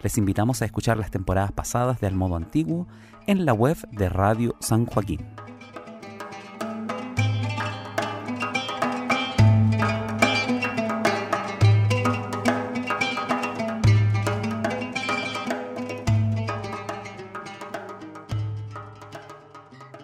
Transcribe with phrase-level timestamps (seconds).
[0.02, 2.88] Les invitamos a escuchar las temporadas pasadas de Al Modo Antiguo
[3.28, 5.26] en la web de Radio San Joaquín.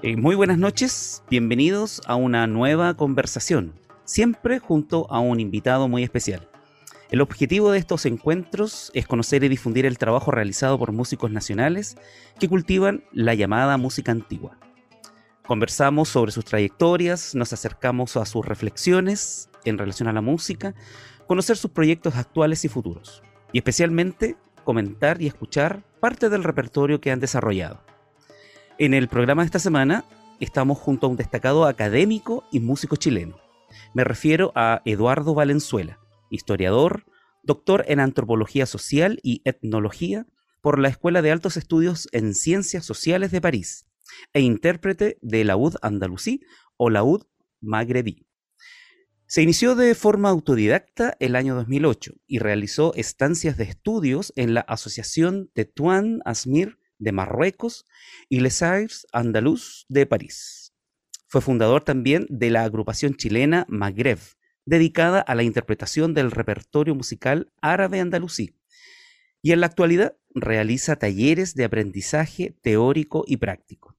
[0.05, 3.73] Eh, muy buenas noches, bienvenidos a una nueva conversación,
[4.03, 6.47] siempre junto a un invitado muy especial.
[7.09, 11.97] El objetivo de estos encuentros es conocer y difundir el trabajo realizado por músicos nacionales
[12.39, 14.59] que cultivan la llamada música antigua.
[15.47, 20.75] Conversamos sobre sus trayectorias, nos acercamos a sus reflexiones en relación a la música,
[21.25, 27.09] conocer sus proyectos actuales y futuros, y especialmente comentar y escuchar parte del repertorio que
[27.09, 27.84] han desarrollado.
[28.77, 30.03] En el programa de esta semana
[30.41, 33.39] estamos junto a un destacado académico y músico chileno.
[33.93, 35.97] Me refiero a Eduardo Valenzuela,
[36.29, 37.05] historiador,
[37.41, 40.27] doctor en antropología social y etnología
[40.61, 43.87] por la Escuela de Altos Estudios en Ciencias Sociales de París
[44.33, 46.41] e intérprete de la Andalusí
[46.75, 47.23] o la UD
[47.61, 48.27] Magrebí.
[49.25, 54.61] Se inició de forma autodidacta el año 2008 y realizó estancias de estudios en la
[54.61, 57.85] Asociación de Tuan Asmir de Marruecos
[58.29, 60.73] y Les Arts Andaluz de París.
[61.27, 64.19] Fue fundador también de la agrupación chilena Magreb,
[64.65, 68.55] dedicada a la interpretación del repertorio musical árabe andalusí.
[69.41, 73.97] Y en la actualidad realiza talleres de aprendizaje teórico y práctico.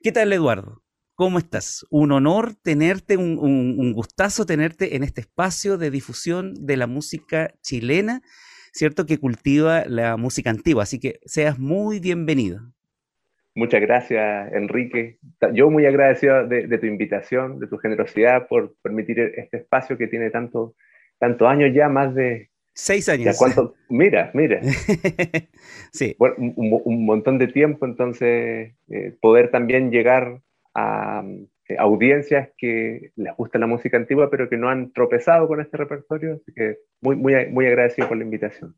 [0.00, 0.82] ¿Qué tal, Eduardo?
[1.14, 1.86] ¿Cómo estás?
[1.90, 7.54] Un honor tenerte, un, un gustazo tenerte en este espacio de difusión de la música
[7.62, 8.22] chilena
[8.76, 9.06] ¿cierto?
[9.06, 10.82] Que cultiva la música antigua.
[10.82, 12.60] Así que seas muy bienvenido.
[13.54, 15.18] Muchas gracias, Enrique.
[15.54, 20.30] Yo muy agradecido de, tu invitación, de tu generosidad por permitir este espacio que tiene
[20.30, 20.74] tanto,
[21.18, 22.50] tantos años ya, más de...
[22.74, 23.38] Seis años.
[23.38, 24.60] Cuánto, mira, mira.
[25.92, 26.14] sí.
[26.18, 30.42] un, montón de tiempo, entonces eh, poder también llegar
[30.74, 31.24] a,
[31.68, 35.76] eh, audiencias que les gusta la música antigua, pero que no han tropezado con este
[35.76, 36.34] repertorio.
[36.34, 38.76] Así que muy, muy, muy agradecido por la invitación.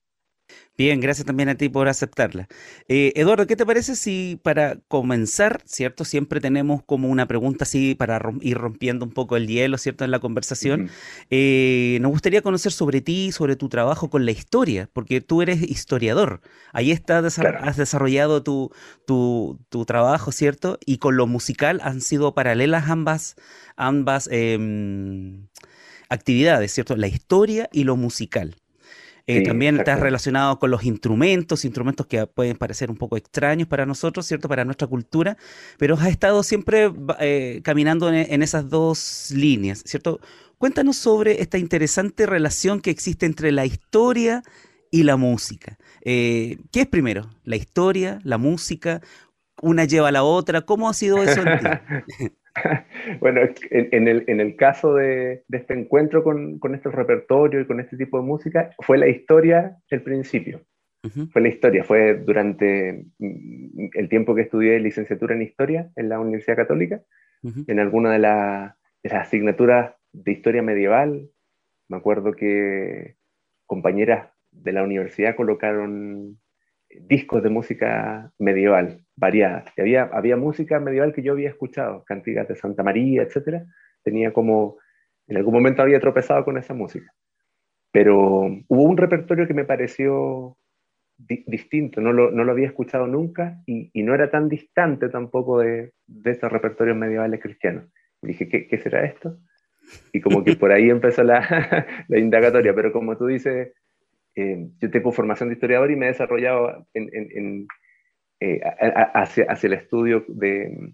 [0.79, 2.47] Bien, gracias también a ti por aceptarla.
[2.87, 6.05] Eh, Eduardo, ¿qué te parece si para comenzar, ¿cierto?
[6.05, 10.05] Siempre tenemos como una pregunta así para ir rompiendo un poco el hielo, ¿cierto?
[10.05, 10.89] En la conversación.
[11.31, 15.63] Eh, nos gustaría conocer sobre ti, sobre tu trabajo con la historia, porque tú eres
[15.63, 16.43] historiador.
[16.73, 18.71] Ahí está, has desarrollado tu,
[19.05, 20.79] tu, tu, trabajo, ¿cierto?
[20.87, 23.35] Y con lo musical han sido paralelas ambas,
[23.77, 25.49] ambas em,
[26.09, 26.95] actividades, ¿cierto?
[26.95, 28.55] La historia y lo musical.
[29.31, 33.85] Eh, también estás relacionado con los instrumentos, instrumentos que pueden parecer un poco extraños para
[33.85, 34.49] nosotros, ¿cierto?
[34.49, 35.37] Para nuestra cultura,
[35.77, 36.91] pero has estado siempre
[37.21, 40.19] eh, caminando en, esas dos líneas, ¿cierto?
[40.57, 44.43] Cuéntanos sobre esta interesante relación que existe entre la historia
[44.91, 45.77] y la música.
[46.01, 47.29] Eh, ¿Qué es primero?
[47.45, 49.03] ¿La historia, la música?
[49.61, 50.63] ¿Una lleva a la otra?
[50.63, 51.67] ¿Cómo ha sido eso en ti?
[53.21, 53.41] bueno,
[53.71, 57.81] en, el, en, el, caso de, de este encuentro con, con, este repertorio y con
[57.81, 60.61] este tipo de música, fue la historia el principio.
[61.33, 66.19] Fue la historia, fue durante mm, el tiempo que estudié licenciatura en historia en la
[66.19, 67.03] Universidad Católica,
[67.43, 71.31] en alguna de, de, las asignaturas de historia medieval.
[71.89, 73.15] Me acuerdo que
[73.67, 76.41] compañeras de la universidad colocaron
[76.91, 79.65] discos de música medieval, variada.
[79.77, 83.65] había, había música medieval que yo había escuchado, cantigas de Santa María, etc.
[84.03, 84.79] Tenía como,
[85.27, 87.13] en algún momento había tropezado con esa música.
[87.91, 90.57] Pero hubo un repertorio que me pareció
[91.19, 95.59] distinto, no lo, no lo, había escuchado nunca y, y, no era tan distante tampoco
[95.59, 97.91] de, de estos repertorios medievales cristianos.
[98.23, 99.37] Dije, ¿qué, ¿qué, será esto?
[100.13, 103.73] Y como que por ahí empezó la, la indagatoria, pero como tú dices,
[104.41, 107.67] eh, yo tengo formación de historiador y me he desarrollado en, en,
[108.39, 110.93] eh, hacia, hacia, el estudio de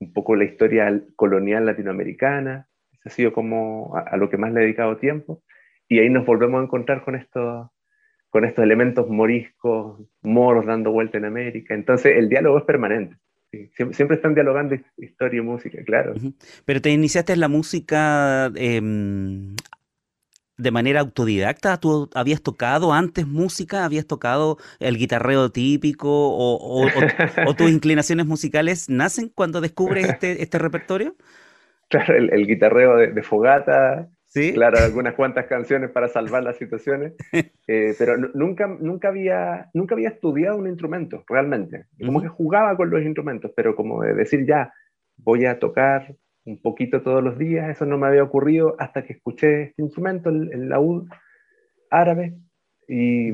[0.00, 4.52] un poco la historia colonial latinoamericana, eso ha sido como a, a, lo que más
[4.52, 5.42] le he dedicado tiempo,
[5.88, 7.70] y ahí nos volvemos a encontrar con estos,
[8.28, 13.16] con estos elementos moriscos, moros dando vuelta en América, entonces el diálogo es permanente.
[13.76, 16.12] Siempre, siempre, están dialogando historia y música, claro.
[16.66, 18.82] Pero te iniciaste en la música eh,
[20.56, 21.78] de manera autodidacta?
[21.78, 23.84] ¿Tú habías tocado antes música?
[23.84, 26.08] ¿Habías tocado el guitarreo típico?
[26.10, 26.86] ¿O,
[27.56, 31.16] tus inclinaciones musicales nacen cuando descubres este, este repertorio?
[31.88, 34.52] Claro, el, guitarreo de, fogata, ¿Sí?
[34.52, 37.14] claro, algunas cuantas canciones para salvar las situaciones,
[37.68, 41.86] eh, pero nunca, nunca, había, nunca había estudiado un instrumento, realmente.
[42.04, 44.72] Como que jugaba con los instrumentos, pero como de decir ya,
[45.16, 49.14] voy a tocar un poquito todos los días, eso no me había ocurrido hasta que
[49.14, 51.08] escuché este instrumento, el, laúd
[51.90, 52.34] árabe,
[52.86, 53.30] y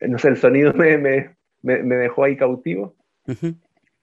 [0.00, 2.96] no sé, el sonido me, me, me, dejó ahí cautivo.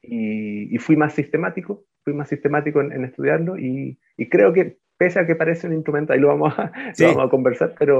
[0.02, 5.20] Y, y, fui más sistemático, fui más sistemático en, estudiarlo y, y, creo que pese
[5.20, 8.00] a que parece un instrumento, ahí lo vamos a, lo vamos a conversar, pero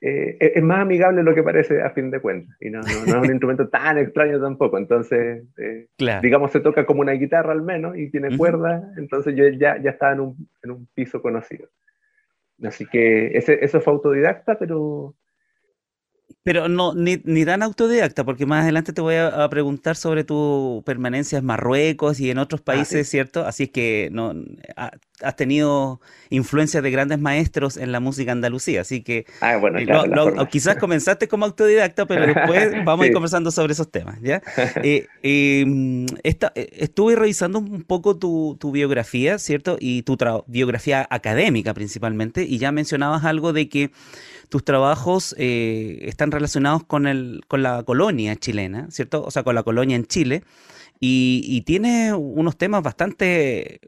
[0.00, 2.56] eh, es más amigable lo que parece a fin de cuentas.
[2.60, 4.78] Y no, no, es un instrumento tan extraño tampoco.
[4.78, 5.88] Entonces, eh,
[6.22, 8.92] digamos, se toca como una guitarra al menos y tiene cuerda.
[8.96, 11.68] Entonces yo ya, ya estaba en un, en un piso conocido.
[12.62, 15.14] Así que ese, eso fue autodidacta, pero
[16.42, 20.82] pero no, ni, ni tan autodidacta, porque más adelante te voy a, preguntar sobre tu
[20.86, 23.44] permanencia en Marruecos y en otros ah, países, ¿cierto?
[23.44, 24.32] Así es que no
[25.20, 29.86] has tenido influencia de grandes maestros en la música andalucía, así que ah, bueno, eh,
[30.50, 34.42] quizás comenzaste como autodidacta, pero después vamos a ir conversando sobre esos temas, ¿ya?
[34.82, 39.76] Eh, em, esta, eh, estuve revisando un poco tu, tu biografía, ¿cierto?
[39.80, 40.16] Y tu
[40.46, 43.90] biografía académica principalmente, y ya mencionabas algo de que
[44.48, 49.24] tus trabajos eh, están relacionados con, el, con la colonia chilena, ¿cierto?
[49.24, 50.42] O sea, con la colonia en Chile.
[51.00, 53.80] Y, tiene unos temas bastante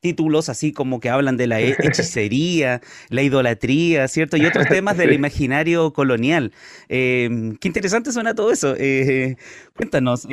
[0.00, 4.36] títulos así como que hablan de la hechicería, la idolatría, ¿cierto?
[4.36, 6.52] Y otros temas del imaginario colonial.
[6.88, 8.74] Eh, qué interesante suena todo eso.
[8.76, 9.36] Eh,
[9.76, 10.26] cuéntanos,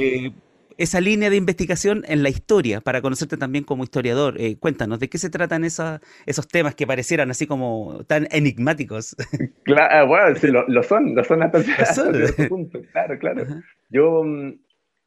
[0.78, 4.36] esa línea de investigación en la historia, para conocerte también como historiador.
[4.40, 9.16] Eh, cuéntanos, ¿de qué se tratan esos temas que parecieran así como tan enigmáticos?
[9.64, 11.62] Claro, ah, bueno, sí, lo, son, lo son hasta,
[11.94, 13.46] cierto punto, claro, claro.
[13.90, 14.60] Yo, mm,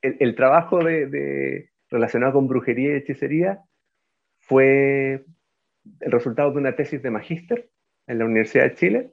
[0.02, 3.60] el, trabajo de, relacionado con brujería y hechicería
[4.40, 5.24] fue
[6.00, 7.68] el resultado de una tesis de magíster
[8.06, 9.10] en la Universidad de Chile,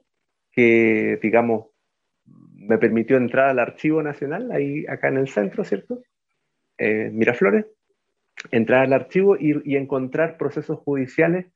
[0.52, 1.66] que, digamos,
[2.54, 6.02] me permitió entrar al Archivo Nacional, ahí acá en el centro, ¿cierto?
[6.78, 7.66] Eh, Miraflores,
[8.50, 11.46] entrar al archivo y, encontrar procesos judiciales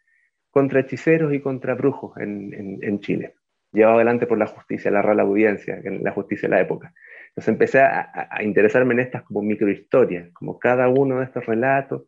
[0.51, 3.35] contra hechiceros y contra brujos en, Chile,
[3.73, 6.95] llevado adelante por la justicia, la Real Audiencia, la justicia de la época.
[7.29, 12.05] Entonces empecé a, interesarme en estas como microhistorias, como cada uno de estos relatos,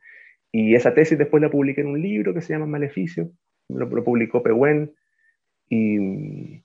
[0.53, 3.31] y esa tesis después la publiqué en un libro que se llama Maleficio,
[3.69, 4.93] lo, lo publicó Pehuen,
[5.69, 6.65] y,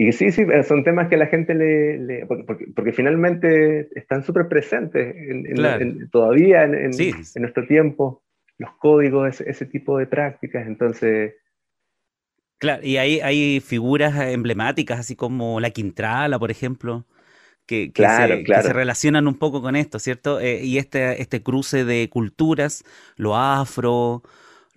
[0.00, 2.24] y sí, sí, eh, son temas que la gente le...
[2.26, 5.12] porque, finalmente están súper presentes
[6.12, 6.90] todavía en,
[7.34, 8.22] nuestro tiempo,
[8.58, 11.34] los códigos, ese, tipo de prácticas, entonces...
[12.58, 17.04] Claro, y hay, hay figuras emblemáticas, así como la Quintrala, por ejemplo,
[17.66, 20.40] que, se, relacionan un poco con esto, ¿cierto?
[20.40, 22.84] Eh, y este, este cruce de culturas,
[23.16, 24.22] lo afro,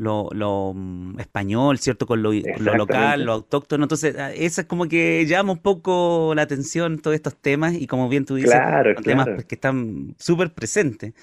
[0.02, 2.08] lo, mm, español, ¿cierto?
[2.08, 3.84] Con lo, local, lo autóctono.
[3.84, 7.88] Entonces, ah, eso es como que llama un poco la atención todos estos temas y
[7.88, 8.60] como bien tú dices,
[9.04, 11.14] temas que están súper presentes.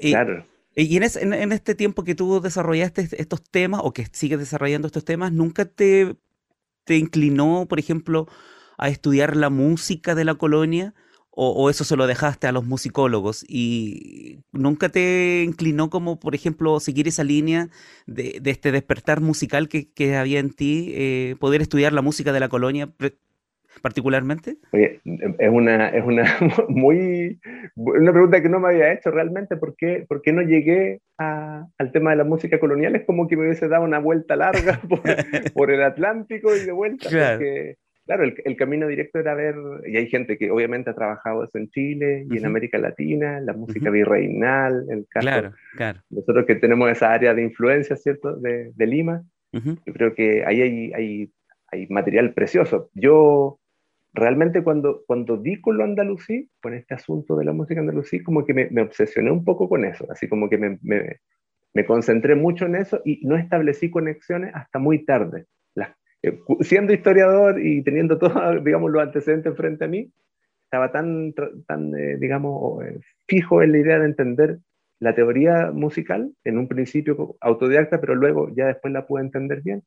[0.00, 0.46] Claro.
[0.76, 5.04] Y, en, en, este tiempo que tú desarrollaste estos temas o que sigues desarrollando estos
[5.04, 6.16] temas, ¿nunca te,
[6.84, 8.28] te inclinó, por ejemplo,
[8.78, 10.94] a estudiar la música de la colonia?
[11.36, 16.78] O, eso se lo dejaste a los musicólogos y nunca te inclinó como, por ejemplo,
[16.78, 17.70] seguir esa línea
[18.06, 22.48] de, este despertar musical que, había en ti, eh, poder estudiar la música de la
[22.48, 22.88] colonia
[23.82, 24.56] particularmente?
[24.72, 26.24] Oye, es una, es una
[26.68, 27.38] muy
[27.74, 31.92] una pregunta que no me había hecho realmente, ¿por qué, por qué no llegué al
[31.92, 32.96] tema de la música colonial?
[32.96, 34.80] Es como que me hubiese dado una vuelta larga
[35.54, 37.38] por, el Atlántico y de vuelta, claro.
[37.38, 37.76] porque
[38.06, 39.54] claro, el, camino directo era ver,
[39.86, 43.52] y hay gente que obviamente ha trabajado eso en Chile y en América Latina, la
[43.52, 46.00] música virreinal, el caso, claro, claro.
[46.10, 50.60] nosotros que tenemos esa área de influencia, ¿cierto?, de, de Lima, yo creo que ahí
[50.60, 51.32] hay, hay,
[51.68, 52.90] hay material precioso.
[52.92, 53.60] Yo
[54.14, 58.44] realmente cuando, cuando di con lo andalusí, con este asunto de la música andalusí, como
[58.44, 61.20] que me, me obsesioné un poco con eso, así como que me, me,
[61.72, 65.46] me, concentré mucho en eso y no establecí conexiones hasta muy tarde.
[66.24, 68.32] Eh, siendo historiador y teniendo todos,
[68.64, 70.10] digamos, los antecedentes frente a mí,
[70.64, 71.34] estaba tan,
[71.66, 74.58] tan eh, digamos, eh, fijo en la idea de entender
[75.00, 79.82] la teoría musical, en un principio autodidacta, pero luego ya después la pude entender bien,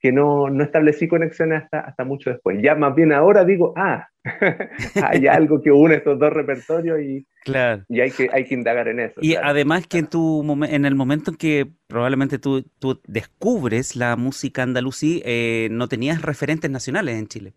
[0.00, 2.58] que no, no establecí conexiones hasta, hasta mucho después.
[2.62, 4.08] Ya más bien ahora digo, ah,
[5.02, 7.84] hay algo que une estos dos repertorios y, claro.
[7.88, 9.20] y hay, que, hay que indagar en eso.
[9.20, 14.16] Y además que en, tu, en el momento en que probablemente tú, tú descubres la
[14.16, 17.52] música andalusí, eh, no tenías referentes nacionales en Chile.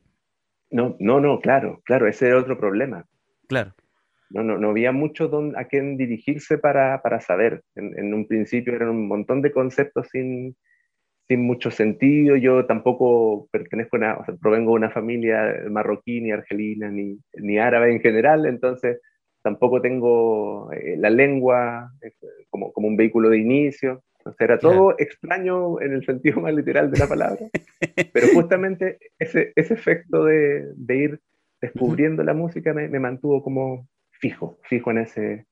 [0.72, 3.06] No, no, no, claro, claro, ese era otro problema.
[3.48, 3.74] Claro.
[4.30, 7.64] No, no, no había mucho don, a quién dirigirse para, para saber.
[7.76, 10.56] En, en, un principio eran un montón de conceptos sin,
[11.32, 12.36] sin mucho sentido.
[12.36, 17.58] Yo tampoco pertenezco a o sea, provengo de una familia marroquí, ni argelina, ni, ni
[17.58, 19.00] árabe en general, entonces
[19.42, 22.12] tampoco tengo eh, la lengua eh,
[22.50, 24.04] como, como un vehículo de inicio.
[24.26, 27.48] O sea, era todo extraño en el sentido más literal de la palabra,
[28.14, 31.20] pero justamente ese, ese efecto de, de ir
[31.62, 35.46] descubriendo la música me, me, mantuvo como fijo, fijo en ese,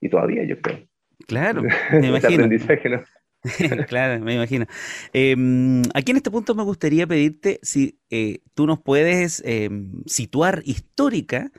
[0.00, 0.80] y todavía yo creo.
[1.28, 1.62] Claro,
[1.92, 2.48] me imagino.
[2.48, 3.02] ¿no?
[3.88, 4.66] claro, me imagino.
[5.12, 10.62] Em, aquí en este punto me gustaría pedirte si eh, tú nos puedes em, situar
[10.64, 11.50] histórica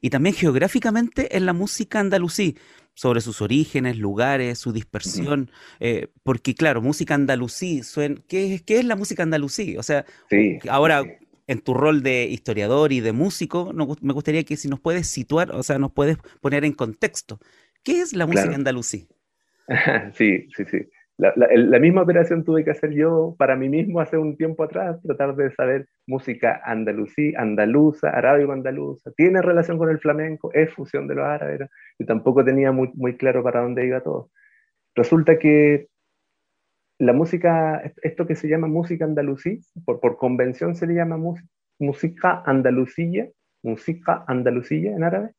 [0.00, 2.56] y también geográficamente en la música andalusí,
[2.94, 7.80] sobre sus orígenes, lugares, su dispersión, eh, porque claro, música andalusí,
[8.28, 9.76] ¿qué, es, ¿qué es la música andalusí?
[9.78, 10.04] O sea,
[10.68, 11.02] ahora
[11.46, 15.52] en tu rol de historiador y de músico, me gustaría que si nos puedes situar,
[15.52, 17.38] o sea, nos puedes poner en contexto,
[17.82, 19.08] ¿qué es la música andalusí?
[20.18, 20.78] Sí, sí, sí.
[21.22, 25.36] La, misma operación tuve que hacer yo para mí mismo hace un tiempo atrás, tratar
[25.36, 31.24] de saber música andalusí, andaluza, arábigo-andaluza, tiene relación con el flamenco, es fusión de los
[31.24, 31.60] árabes,
[31.96, 34.30] y tampoco tenía muy, muy claro para dónde iba todo.
[34.96, 35.86] Resulta que
[36.98, 41.20] la música, esto que se llama música andalusí, por, por convención se le llama
[41.78, 43.28] música andalucilla,
[43.62, 45.30] música andalucilla en árabe,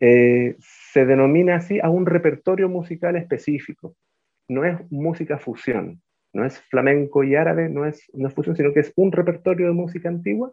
[0.00, 3.96] eh, se denomina así a un repertorio musical específico
[4.48, 6.02] no es música fusión,
[6.32, 9.72] no es flamenco y árabe, no es, no fusión, sino que es un repertorio de
[9.72, 10.52] música antigua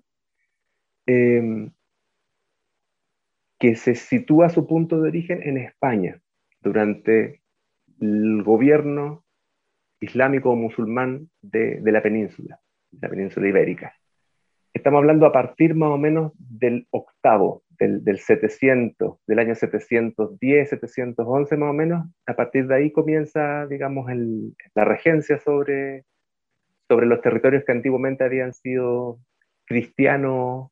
[1.05, 1.71] em,
[3.59, 6.21] que se sitúa su punto de origen en España
[6.61, 7.41] durante
[8.01, 9.23] el gobierno
[9.99, 12.59] islámico o musulmán de, la península,
[12.91, 13.95] la península ibérica.
[14.73, 20.69] Estamos hablando a partir más o menos del octavo, del, del 700, del año 710,
[20.69, 22.07] 711 más o menos.
[22.25, 26.05] A partir de ahí comienza, digamos, el, la regencia sobre,
[26.87, 29.19] sobre los territorios que antiguamente habían sido
[29.65, 30.71] cristiano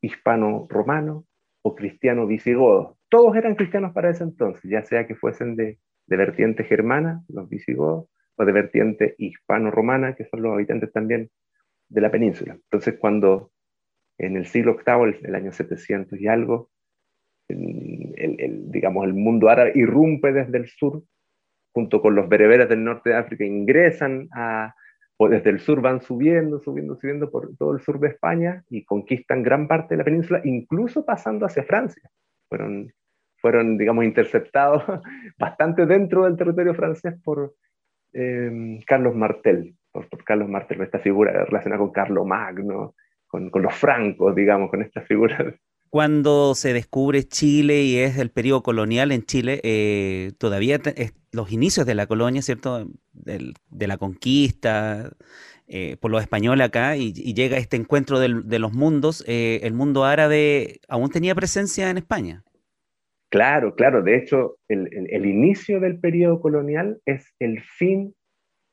[0.00, 1.24] hispano-romano
[1.62, 2.98] o cristiano visigodo.
[3.08, 7.48] Todos eran cristianos para ese entonces, ya sea que fuesen de, de vertiente germana, los
[7.48, 11.30] visigodos, o de vertiente hispano-romana, que son los habitantes también
[11.88, 12.54] de la península.
[12.54, 13.52] Entonces, cuando
[14.18, 16.70] en el siglo VIII, el, año 700 y algo,
[17.48, 21.02] el, digamos, el mundo árabe irrumpe desde el sur,
[21.72, 24.74] junto con los bereberes del norte de África, ingresan a,
[25.16, 28.84] o desde el sur van subiendo, subiendo, subiendo por todo el sur de España y
[28.84, 32.08] conquistan gran parte de la península, incluso pasando hacia Francia.
[32.48, 32.92] Fueron,
[33.38, 34.82] fueron digamos, interceptados
[35.38, 37.54] bastante dentro del territorio francés por
[38.12, 42.94] eh, Carlos Martel, por, Carlos Martel, esta figura relacionada con Carlo Magno,
[43.34, 45.54] con, con los francos, digamos, con estas figuras
[45.90, 50.80] cuando se descubre Chile y es el periodo colonial en Chile, eh, todavía
[51.30, 52.88] los inicios de la colonia, ¿cierto?
[53.12, 55.12] de la conquista
[55.68, 60.04] eh, por los españoles acá y, llega este encuentro de los mundos, eh, el mundo
[60.04, 62.42] árabe aún tenía presencia en España.
[63.30, 64.02] Claro, claro.
[64.02, 68.16] De hecho, el, el inicio del periodo colonial es el fin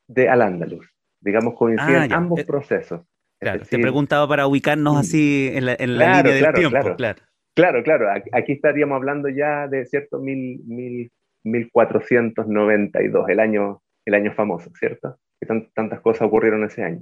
[0.07, 0.87] de Al-Ándalus.
[1.19, 3.01] Digamos, coinciden ah, ambos eh, procesos.
[3.41, 7.21] Claro, te preguntaba para ubicarnos así en la, en la línea del tiempo, claro.
[7.55, 11.11] Claro, claro, aquí estaríamos hablando ya de cierto mil, mil,
[11.43, 15.17] 1492, el año, el año famoso, ¿cierto?
[15.39, 17.01] Que tantas cosas ocurrieron ese año.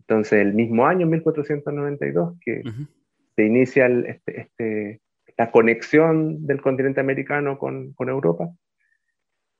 [0.00, 2.62] Entonces, el mismo año, 1492, que
[3.36, 8.50] se inicia este, este, esta conexión del continente americano con, con Europa,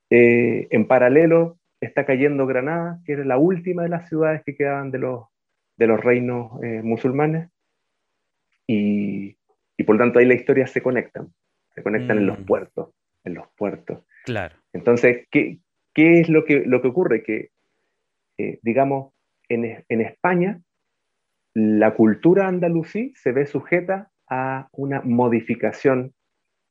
[0.09, 4.91] eh, en paralelo está cayendo Granada, que era la última de las ciudades que quedaban
[4.91, 5.25] de los,
[5.77, 7.49] de los reinos eh, musulmanes,
[8.65, 9.37] y
[9.77, 11.31] y por tanto ahí la historia se conectan,
[11.75, 12.45] se conectan en los mm.
[12.45, 12.89] puertos,
[13.23, 14.03] en los puertos.
[14.25, 14.55] Claro.
[14.73, 15.59] Entonces, ¿qué,
[15.93, 17.23] qué es lo que, lo que ocurre?
[17.23, 17.51] Que,
[18.39, 19.13] eh, digamos,
[19.47, 20.59] en, en, España,
[21.53, 26.13] la cultura andalusí se ve sujeta a una modificación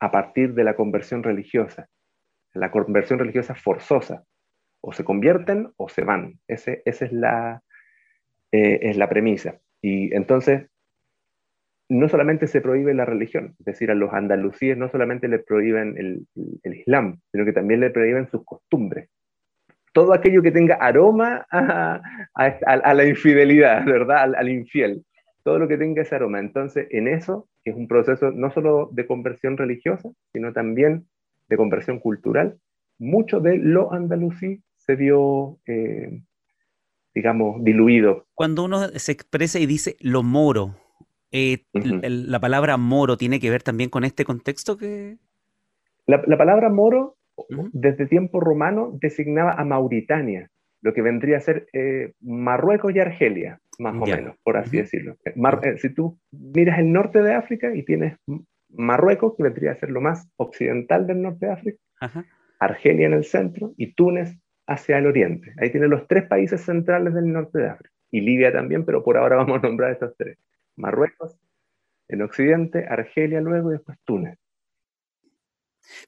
[0.00, 1.88] a partir de la conversión religiosa.
[2.52, 4.24] La conversión religiosa forzosa.
[4.80, 6.38] O se convierten o se van.
[6.48, 7.62] Ese, esa es la,
[8.56, 9.58] eh, es la premisa.
[9.82, 10.66] Y entonces,
[11.88, 15.94] no solamente se prohíbe la religión, es decir, a los andalusíes no solamente le prohíben
[15.98, 16.26] el,
[16.64, 19.08] Islam, sino que también le prohíben sus costumbres.
[19.92, 22.00] Todo aquello que tenga aroma a,
[22.94, 24.34] la infidelidad, ¿verdad?
[24.36, 25.04] Al, infiel.
[25.42, 26.40] Todo lo que tenga ese aroma.
[26.40, 31.06] Entonces, en eso, que es un proceso no solo de conversión religiosa, sino también
[31.48, 32.58] de conversión cultural,
[32.98, 36.20] mucho de lo andalusí se vio, eh,
[37.16, 38.26] digamos, diluido.
[38.34, 40.76] Cuando uno se expresa y dice lo moro,
[41.32, 45.16] eh, ¿La palabra moro tiene que ver también con este contexto que...?
[46.06, 47.16] La, palabra moro,
[47.72, 50.50] desde tiempo romano, designaba a Mauritania,
[50.82, 55.16] lo que vendría a ser eh, Marruecos y Argelia, más o menos, por así decirlo.
[55.24, 58.16] Eh, si tú miras el norte de África y tienes
[58.70, 61.78] Marruecos, que vendría a ser lo más occidental del norte de África,
[62.60, 65.54] Argelia en el centro y Túnez hacia el oriente.
[65.58, 67.94] Ahí tienes los tres países centrales del norte de África.
[68.10, 70.38] Y Libia también, pero por ahora vamos a nombrar estos tres.
[70.76, 71.38] Marruecos,
[72.08, 74.38] en Occidente, Argelia luego y después Túnez.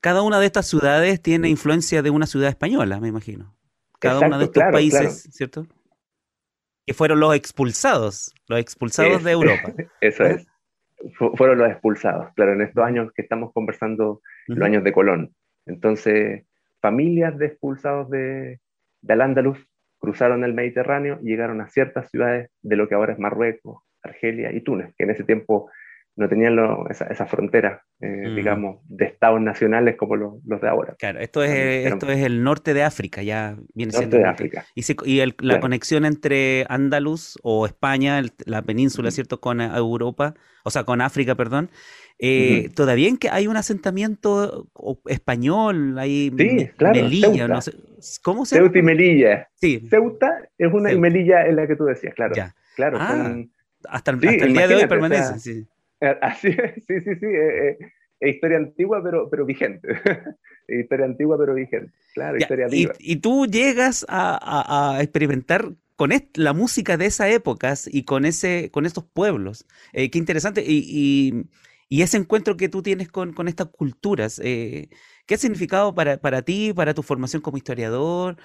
[0.01, 3.57] Cada una de estas ciudades tiene influencia de una ciudad española, me imagino.
[4.01, 5.67] Cada uno de estos países, ¿cierto?
[6.85, 9.73] Que fueron los expulsados, los expulsados de Europa.
[10.01, 10.47] Eso es.
[11.37, 15.35] fueron los expulsados, claro, en estos años que estamos conversando, los años de Colón.
[15.67, 16.45] Entonces,
[16.81, 18.61] familias de expulsados de,
[19.03, 19.59] de Al-Ándalus
[19.99, 24.53] cruzaron el Mediterráneo y llegaron a ciertas ciudades de lo que ahora es Marruecos, Argelia
[24.53, 25.71] y Túnez, que en ese tiempo
[26.19, 26.59] no tenían
[26.91, 28.35] esa, frontera, eh, mm.
[28.35, 30.97] digamos, de estados nacionales como los de ahora.
[30.99, 34.17] Claro, esto es, esto es el norte de África, ya viene norte siendo.
[34.19, 34.67] de África.
[34.75, 41.01] Y, la conexión entre Andalus o España, la península, ¿cierto?, con Europa, o sea, con
[41.01, 41.71] África, perdón.
[42.19, 44.67] Eh, Todavía en que hay un asentamiento
[45.07, 47.75] español, hay sí, claro, Melilla, no sé,
[48.25, 48.57] ¿cómo se?
[48.57, 49.49] Ceuta y Melilla.
[49.55, 49.87] Sí.
[49.89, 52.35] Ceuta es una Melilla en la que tú decías, claro.
[52.75, 53.37] Claro, ah.
[53.89, 55.69] Hasta el, día de hoy permanece, sí.
[56.01, 57.27] Eh, así sí, sí, sí.
[57.27, 57.79] Eh, eh,
[58.21, 59.89] es historia antigua, pero, pero vigente.
[60.69, 61.93] historia antigua, pero vigente.
[62.15, 62.93] Claro, historia viva.
[62.99, 68.87] Y, tú llegas a, experimentar con la música de esa época y con, ese, con
[68.87, 69.67] estos pueblos.
[69.93, 70.65] qué interesante.
[70.67, 71.47] Y,
[71.89, 74.41] y, ese encuentro que tú tienes con, con estas culturas.
[75.29, 78.39] ¿Qué ha significado para, para, ti, para tu formación como historiador,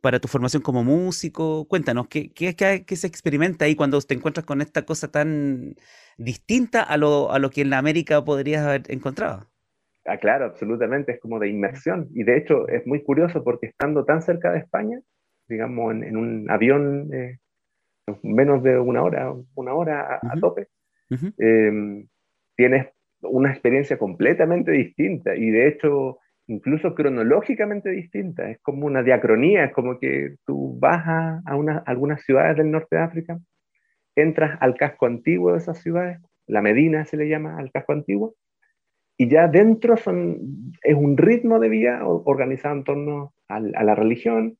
[0.00, 1.68] para tu formación como músico?
[1.68, 5.74] Cuéntanos, ¿qué, qué, qué, se experimenta ahí cuando te encuentras con esta cosa tan
[6.16, 9.50] distinta a lo, a lo que en la América podrías haber encontrado?
[10.06, 12.08] Ah, claro, absolutamente, es como de inmersión.
[12.14, 14.98] Y de hecho es muy curioso porque estando tan cerca de España,
[15.46, 17.36] digamos, en, un avión eh,
[18.22, 20.68] menos de una hora, una hora a, tope,
[21.36, 22.08] em,
[22.56, 22.86] tienes
[23.20, 25.36] una experiencia completamente distinta.
[25.36, 26.18] Y de hecho,
[26.50, 28.50] incluso cronológicamente distinta.
[28.50, 31.42] Es como una diacronía, es como que tú vas a,
[31.86, 33.38] algunas ciudades del norte de África,
[34.16, 38.34] entras al casco antiguo de esas ciudades, la Medina se le llama al casco antiguo,
[39.16, 40.38] y ya dentro son,
[40.82, 44.56] es un ritmo de vida organizado en torno a, la religión,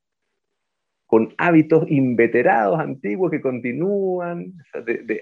[1.07, 4.53] con hábitos inveterados, antiguos que continúan,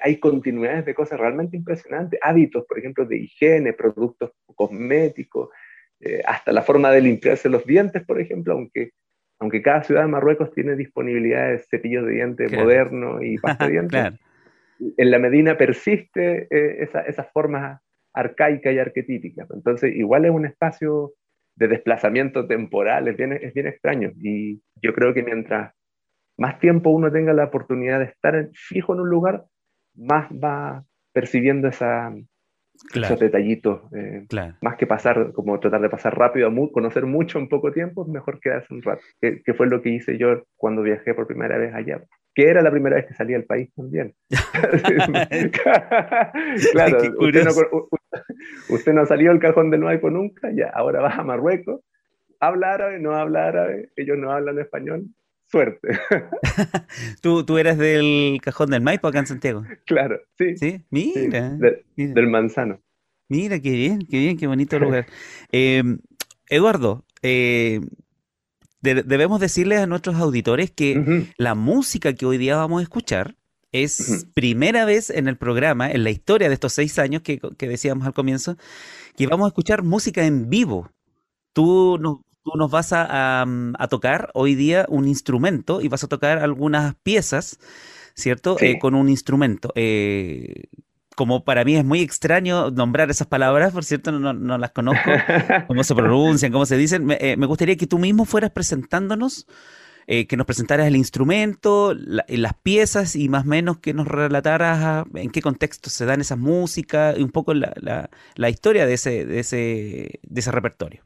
[0.03, 5.49] hay continuidades de cosas realmente impresionantes, hábitos, por ejemplo, de higiene, productos cosméticos,
[6.01, 8.91] eh, hasta la forma de limpiarse los dientes, por ejemplo, aunque,
[9.39, 13.71] aunque cada ciudad de Marruecos tiene disponibilidad de cepillos de dientes modernos y pasta de
[13.71, 14.13] dientes,
[14.79, 17.81] en la Medina persiste eh, esa, esa, forma
[18.13, 19.45] arcaica y arquetípica.
[19.53, 21.13] Entonces, igual es un espacio
[21.55, 24.11] de desplazamiento temporal, es bien, es bien extraño.
[24.21, 25.73] Y yo creo que mientras
[26.37, 29.45] más tiempo uno tenga la oportunidad de estar fijo en un lugar,
[29.93, 32.13] más va percibiendo esa,
[32.93, 33.81] esos detallitos.
[33.93, 34.25] Eh,
[34.61, 38.73] más que pasar, como tratar de pasar rápido, conocer mucho en poco tiempo, mejor quedarse
[38.73, 39.01] un rato.
[39.21, 42.01] Que, fue lo que hice yo cuando viajé por primera vez allá.
[42.33, 44.15] que era la primera vez que salía del país también.
[46.71, 47.51] claro, usted no,
[48.69, 51.81] usted no, salió del cajón del Maipo nunca, ya, ahora va a Marruecos,
[52.39, 55.05] habla árabe, no habla árabe, ellos no hablan español,
[55.49, 55.99] suerte.
[57.21, 59.63] ¿Tú, ¿Tú eres del cajón del Maipo acá en Santiago?
[59.85, 60.57] Claro, sí.
[60.57, 61.57] Sí, mira.
[61.95, 62.79] del manzano.
[63.27, 65.05] Mira, qué bien, qué bien, qué bonito lugar.
[65.51, 65.99] Em,
[66.47, 67.79] Eduardo, eh,
[68.81, 73.35] debemos decirles a nuestros auditores que la música que hoy día vamos a escuchar
[73.71, 78.07] es primera vez en el programa, en la historia de estos seis años que, decíamos
[78.07, 78.57] al comienzo,
[79.15, 80.89] que vamos a escuchar música en vivo.
[81.53, 83.45] Tú nos, tú nos vas a,
[83.89, 87.59] tocar hoy día un instrumento y vas a tocar algunas piezas,
[88.15, 88.57] ¿cierto?
[88.59, 89.71] Eh, con un instrumento.
[89.75, 90.63] Eh,
[91.19, 95.03] como para mí es muy extraño nombrar esas palabras, por cierto, no, las conozco,
[95.67, 99.45] cómo se pronuncian, cómo se dicen, eh, me, gustaría que tú mismo fueras presentándonos,
[100.07, 105.05] eh, que nos presentaras el instrumento, las piezas y más o menos que nos relataras
[105.13, 108.09] en qué contexto se dan esas músicas y un poco la,
[108.49, 111.03] historia de ese, de, ese, de ese repertorio.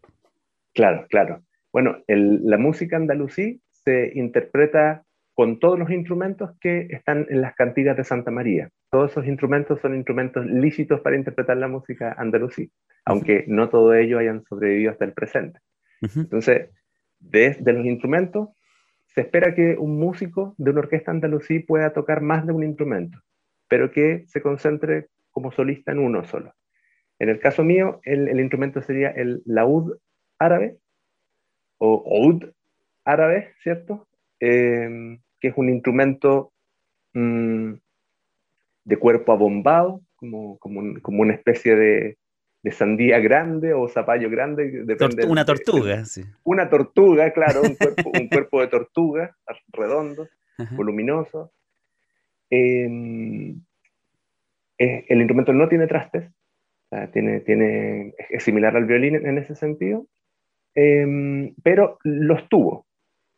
[0.74, 1.44] Claro, claro.
[1.72, 7.98] Bueno, la música andalusí se interpreta con todos los instrumentos que están en las cantigas
[7.98, 8.70] de Santa María.
[8.92, 12.72] Todos esos instrumentos son instrumentos lícitos para interpretar la música andalusí,
[13.06, 15.60] aunque no todos ellos hayan sobrevivido hasta el presente.
[16.02, 16.70] Entonces,
[17.20, 18.50] de, los instrumentos,
[19.08, 23.20] se espera que un músico de una orquesta andalusí pueda tocar más de un instrumento,
[23.68, 26.54] pero que se concentre como solista en uno solo.
[27.20, 29.98] En el caso mío, el, instrumento sería el laúd
[30.46, 30.78] árabe,
[31.78, 32.46] o oud
[33.06, 34.08] árabe, ¿cierto?
[34.40, 36.54] Em, que es un instrumento
[37.14, 37.74] mm,
[38.86, 42.18] de cuerpo abombado, como, como, una especie de,
[42.72, 44.86] sandía grande o zapallo grande.
[45.28, 46.24] una tortuga, sí.
[46.44, 49.36] Una tortuga, claro, un cuerpo, de tortuga,
[49.74, 50.30] redondo,
[50.72, 51.52] voluminoso.
[52.50, 53.62] Em,
[54.78, 56.32] el instrumento no tiene trastes,
[57.12, 60.08] tiene, tiene, es similar al violín en ese sentido,
[60.76, 62.86] em, pero los tuvo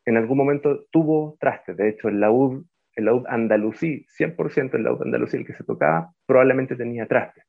[0.05, 1.75] en algún momento tuvo trastes.
[1.75, 2.63] De hecho, el laúd,
[2.95, 7.43] el laúd andalusí, 100% el laúd andalusí, el que se tocaba, probablemente tenía trastes.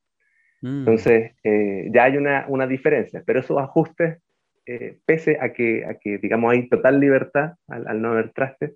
[0.63, 0.79] Mm.
[0.79, 4.19] Entonces, eh, ya hay una, una, diferencia, pero esos ajustes,
[4.65, 8.75] eh, pese a que, a que, digamos, hay total libertad al, no haber trastes,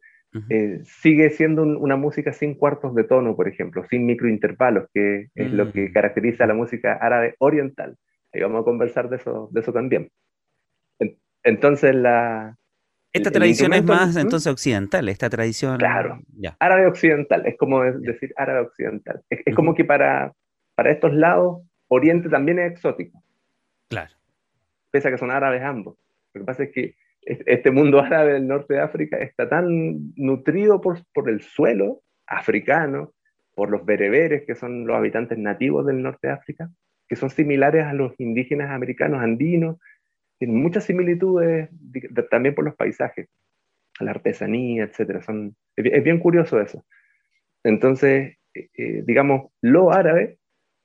[0.49, 5.53] eh, sigue siendo una música sin cuartos de tono, por ejemplo, sin microintervalos, que es
[5.53, 5.93] lo que mm.
[5.93, 7.97] caracteriza a la música árabe oriental.
[8.33, 10.09] Ahí vamos a conversar de eso, de eso también.
[11.43, 12.59] Entonces, la,
[13.13, 15.79] esta tradición es más entonces occidental, esta tradición.
[15.79, 16.21] Claro,
[16.61, 19.21] árabe occidental, es como decir árabe occidental.
[19.29, 20.33] Es, como que para,
[20.77, 23.21] para estos lados, Oriente también es exótico.
[23.89, 24.15] Claro.
[24.93, 25.97] Pese a que son árabes ambos.
[26.35, 30.81] Lo que pasa es que este mundo árabe del norte de África está tan nutrido
[30.81, 33.13] por, por el suelo africano,
[33.57, 36.71] por los bereberes, que son los habitantes nativos del norte de África,
[37.09, 39.79] que son similares a los indígenas americanos andinos,
[40.41, 41.69] tienen muchas similitudes
[42.31, 43.29] también por los paisajes,
[44.01, 45.23] la artesanía, etc.
[45.23, 46.85] Son, es, bien curioso eso.
[47.63, 50.39] Entonces, eh, eh, digamos, lo árabe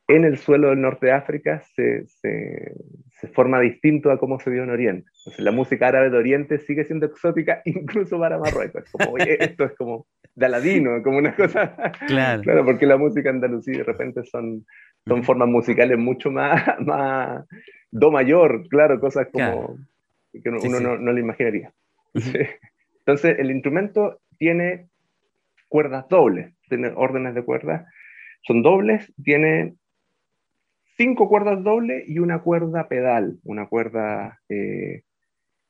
[0.10, 2.74] en el suelo del norte de África se, se,
[3.12, 5.10] se, forma distinto a cómo se vio en Oriente.
[5.20, 8.84] Entonces, la música árabe de Oriente sigue siendo exótica incluso para Marruecos.
[8.92, 11.76] como, esto es como de Aladino, como una cosa.
[12.08, 12.42] Claro.
[12.42, 14.66] claro, porque la música andalusí de repente son,
[15.08, 17.46] son formas musicales mucho más, más
[17.92, 19.78] do mayor, claro, cosas como
[20.32, 21.74] que uno, No, no, le imaginaría.
[22.14, 24.88] Entonces, el instrumento tiene
[25.70, 27.86] cuerdas dobles, tiene órdenes de cuerdas,
[28.42, 29.76] son dobles, tiene
[30.98, 35.04] cinco cuerdas dobles y una cuerda pedal, una cuerda eh,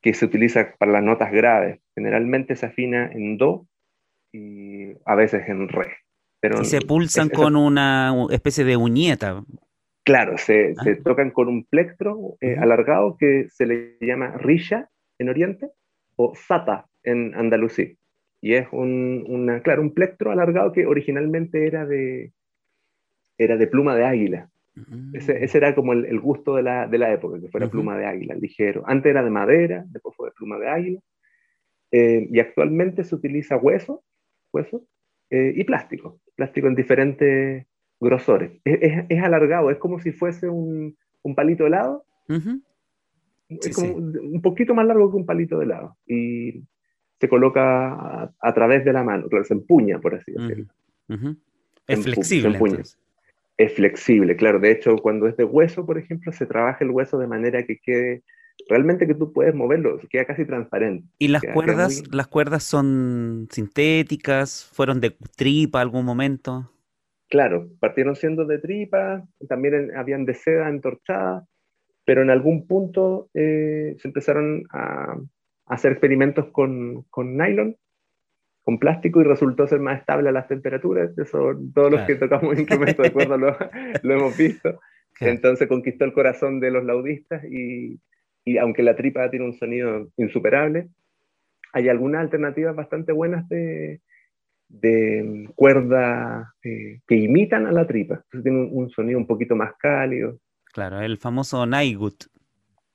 [0.00, 1.80] que se utiliza para las notas graves.
[1.94, 3.66] Generalmente se afina en do
[4.32, 5.96] y a veces en re.
[6.40, 9.42] Pero y se pulsan con una especie de uñeta.
[10.06, 10.84] Claro, se, ah.
[11.02, 14.88] tocan con un plectro eh, alargado que se le llama risha
[15.18, 15.68] en Oriente
[16.14, 17.92] o sata en Andalucía.
[18.40, 22.32] Y es un, una, claro, un plectro alargado que originalmente era de,
[23.36, 24.48] era de pluma de águila.
[24.76, 25.16] Mm.
[25.16, 28.36] Ese, era como el, gusto de la, de la, época, que fuera pluma de águila,
[28.36, 28.84] ligero.
[28.86, 31.00] Antes era de madera, después fue de pluma de águila.
[31.90, 34.04] Eh, y actualmente se utiliza hueso,
[34.52, 34.86] hueso
[35.30, 37.66] eh, y plástico, plástico en diferentes
[38.00, 38.52] grosores.
[38.64, 42.04] Es, alargado, es como si fuese un, un palito de helado.
[43.48, 45.96] es como un poquito más largo que un palito de helado.
[46.06, 46.64] Y
[47.20, 50.66] se coloca a, través de la mano, se empuña, por así decirlo.
[51.86, 52.58] Es flexible.
[53.56, 54.60] Es flexible, claro.
[54.60, 57.78] De hecho, cuando es de hueso, por ejemplo, se trabaja el hueso de manera que
[57.78, 58.22] quede
[58.68, 61.06] realmente que tú puedes moverlo, queda casi transparente.
[61.18, 64.68] ¿Y las cuerdas, las cuerdas son sintéticas?
[64.72, 66.70] ¿Fueron de tripa algún momento?
[67.28, 71.44] Claro, partieron siendo de tripa, también habían de seda entorchada,
[72.04, 75.16] pero en algún punto eh, se empezaron a,
[75.66, 77.76] hacer experimentos con, con, nylon,
[78.62, 81.18] con plástico, y resultó ser más estable a las temperaturas.
[81.18, 83.56] Eso todos los que tocamos instrumentos de cuerda lo,
[84.02, 84.78] lo hemos visto.
[85.18, 87.98] Entonces conquistó el corazón de los laudistas y,
[88.44, 90.88] y aunque la tripa tiene un sonido insuperable,
[91.72, 94.00] hay algunas alternativas bastante buenas de,
[94.68, 98.22] de cuerda eh, que imitan a la tripa.
[98.42, 100.38] tiene un, sonido un poquito más cálido.
[100.72, 102.24] Claro, el famoso Nygut.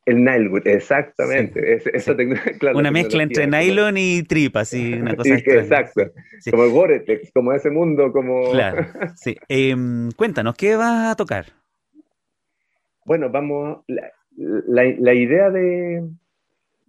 [0.05, 1.81] El Nygut, exactamente.
[2.73, 6.11] una mezcla entre nylon y tripa, sí, una cosa Exacto.
[6.49, 8.51] Como el Goretex, como ese mundo, como...
[8.51, 9.37] Claro, sí.
[9.47, 11.45] Em, cuéntanos, ¿qué vas a tocar?
[13.05, 13.83] Bueno, vamos
[14.35, 16.07] la, idea de,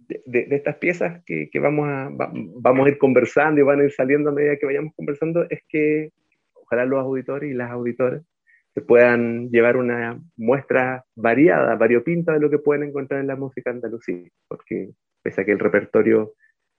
[0.07, 4.29] de, estas piezas que, vamos, a, vamos a ir conversando y van a ir saliendo
[4.29, 6.11] a medida que vayamos conversando es que
[6.53, 8.23] ojalá los auditores y las auditores
[8.73, 13.69] se puedan llevar una muestra variada, variopinta de lo que pueden encontrar en la música
[13.69, 14.89] andalusí, porque
[15.21, 16.33] pese a que el repertorio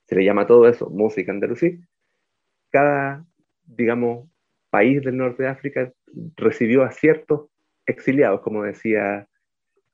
[0.06, 1.80] se le llama todo eso, música andalusí,
[2.70, 3.24] cada,
[3.64, 4.28] digamos,
[4.70, 5.92] país del norte de África
[6.36, 7.48] recibió a ciertos
[7.86, 9.28] exiliados, como decía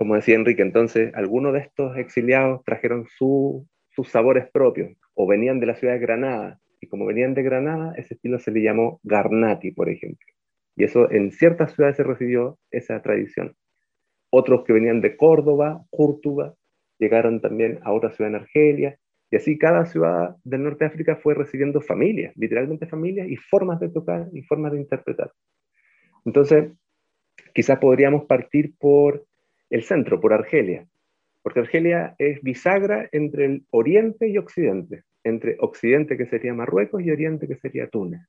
[0.01, 3.67] como decía Enrique, entonces algunos de estos exiliados trajeron sus
[4.09, 6.59] sabores propios o venían de la ciudad de Granada.
[6.81, 10.27] Y como venían de Granada, ese estilo se le llamó Garnati, por ejemplo.
[10.75, 13.55] Y eso en ciertas ciudades se recibió esa tradición.
[14.31, 16.55] Otros que venían de Córdoba, Córdoba,
[16.99, 18.99] llegaron también a otra ciudad en Argelia.
[19.31, 23.79] Y así cada ciudad del norte de África fue recibiendo familias, literalmente familias, y formas
[23.81, 25.31] de tocar y formas de interpretar.
[26.25, 26.73] Entonces,
[27.55, 29.27] quizás podríamos partir por
[29.71, 30.87] el centro, por Argelia,
[31.43, 37.11] porque Argelia es bisagra entre el oriente y occidente, entre occidente que sería Marruecos y
[37.11, 38.23] oriente que sería Túnez.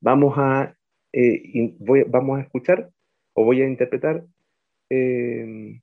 [0.00, 0.74] Vamos a,
[1.12, 1.74] eh,
[2.08, 2.90] vamos a escuchar
[3.34, 4.24] o voy a interpretar
[4.90, 5.80] eh,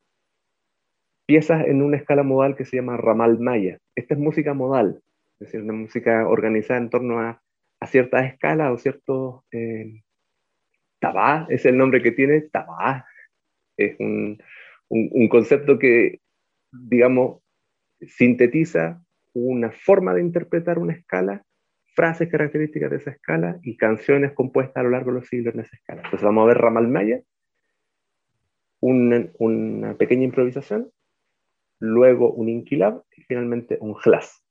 [1.25, 3.79] piezas en una escala modal que se llama Ramal Maya.
[3.95, 5.01] Esta es música modal,
[5.33, 7.41] es decir, una música organizada en torno a,
[7.79, 9.43] a ciertas escalas o ciertos...
[9.51, 10.01] Eh,
[10.99, 13.05] tabá es el nombre que tiene, tabá
[13.77, 14.39] es un,
[15.29, 16.21] concepto que,
[16.71, 17.41] digamos,
[18.01, 21.43] sintetiza una forma de interpretar una escala,
[21.95, 25.61] frases características de esa escala y canciones compuestas a lo largo de los siglos en
[25.61, 26.01] esa escala.
[26.03, 27.21] Entonces vamos a ver Ramal Maya,
[28.79, 30.91] una, una pequeña improvisación,
[31.79, 34.44] luego un inquilab y finalmente un hlas.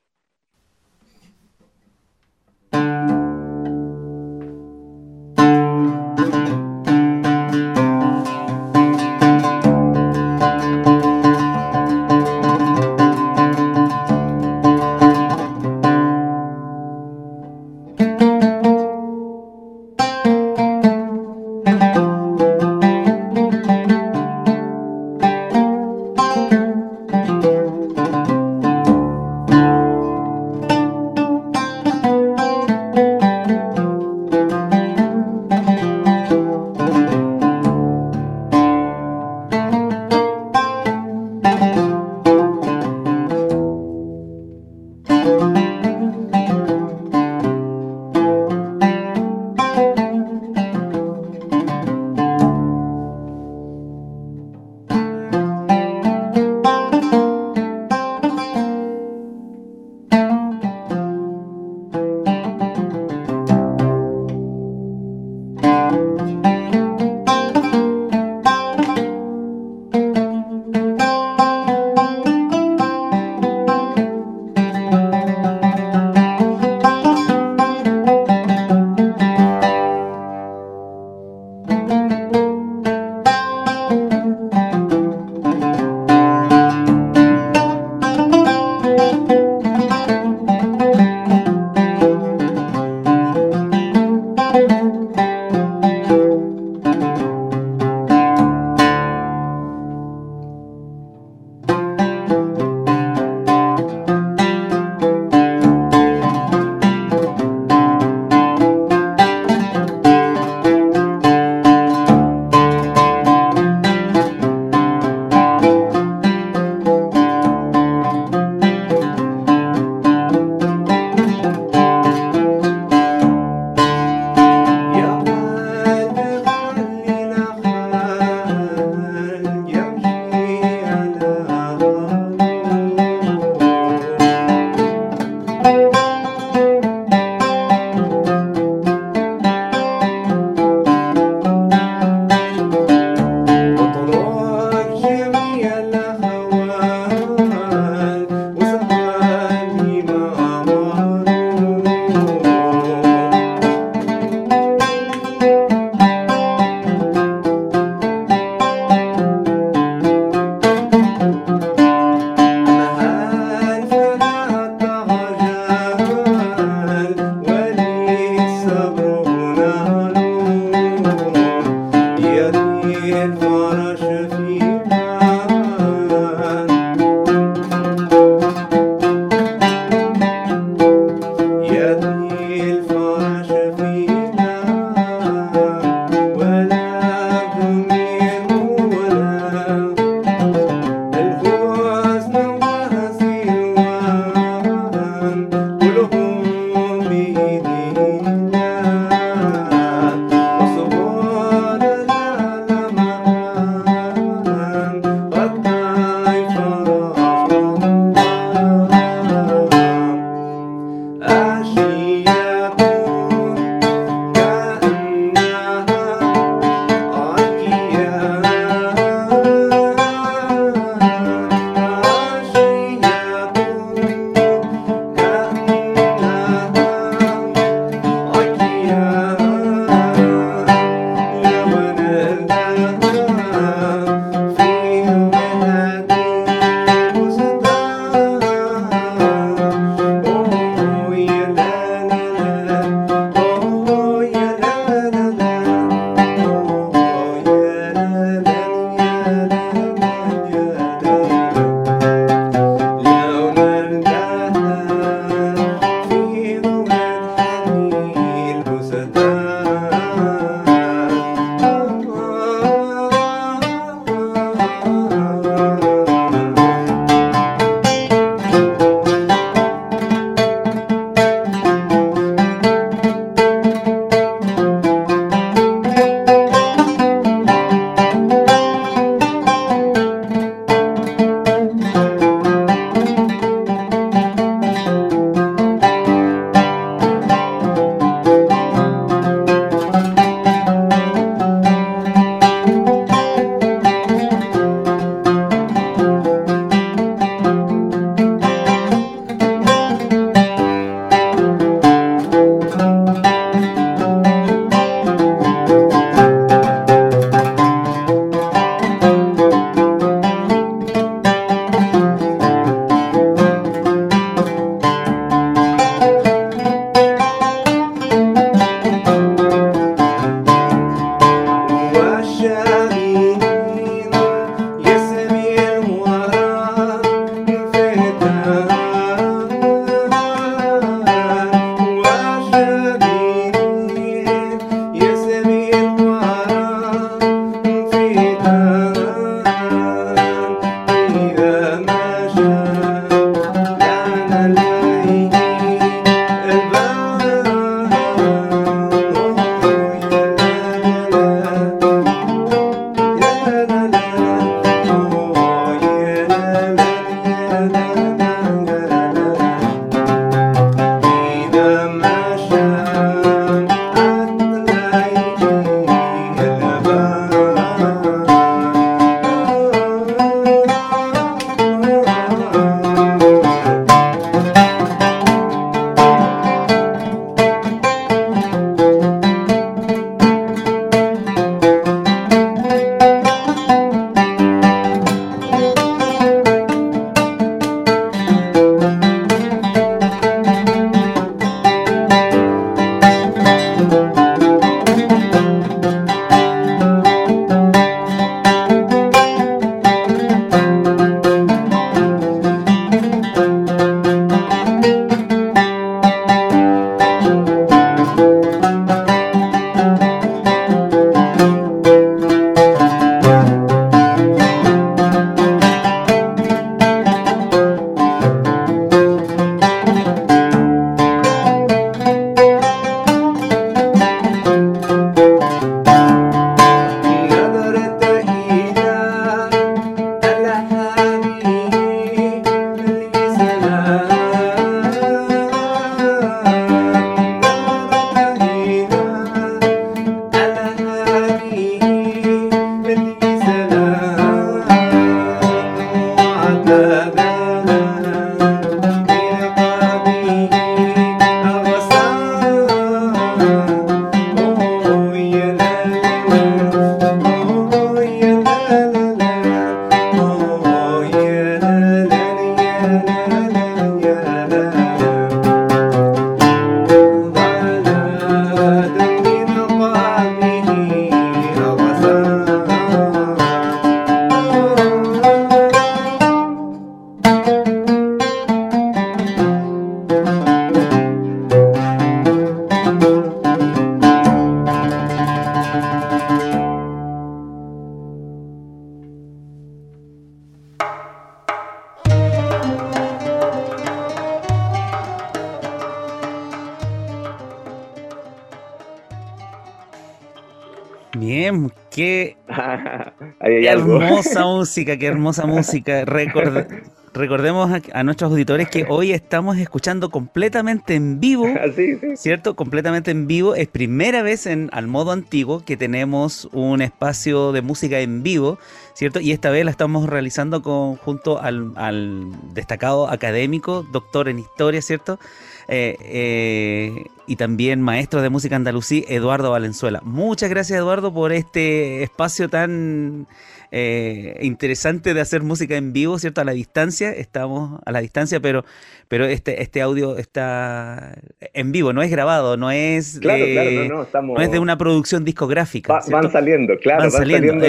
[504.74, 506.04] Música, qué hermosa música.
[506.04, 511.46] recordemos a, nuestros auditores que hoy estamos escuchando completamente en vivo,
[512.16, 512.56] ¿cierto?
[512.56, 513.54] Completamente en vivo.
[513.54, 518.58] Es primera vez en Al Modo Antiguo que tenemos un espacio de música en vivo,
[518.94, 519.20] ¿cierto?
[519.20, 524.82] Y esta vez la estamos realizando con, junto al, al destacado académico, doctor en historia,
[524.82, 525.20] ¿cierto?
[525.68, 530.00] Eh, eh, y también maestro de música andalusí, Eduardo Valenzuela.
[530.02, 533.28] Muchas gracias, Eduardo, por este espacio tan
[533.76, 536.40] eh, interesante de hacer música en vivo, ¿cierto?
[536.40, 538.64] A la distancia, estamos a la distancia, pero,
[539.08, 544.40] pero este, este audio está en vivo, no es grabado, no es, claro, claro, no,
[544.40, 546.00] es de una producción discográfica.
[546.08, 547.66] van saliendo, claro, van, saliendo.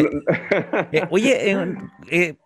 [1.09, 2.37] oye,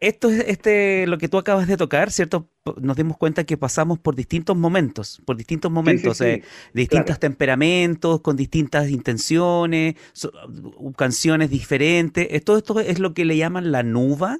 [0.00, 2.48] esto es este, lo que tú acabas de tocar, ¿cierto?
[2.80, 6.42] Nos dimos cuenta que pasamos por distintos momentos, por distintos momentos, eh,
[6.72, 12.28] distintos temperamentos, con distintas intenciones, uh, canciones diferentes.
[12.30, 14.38] Eh, todo esto es lo que le llaman la nuba.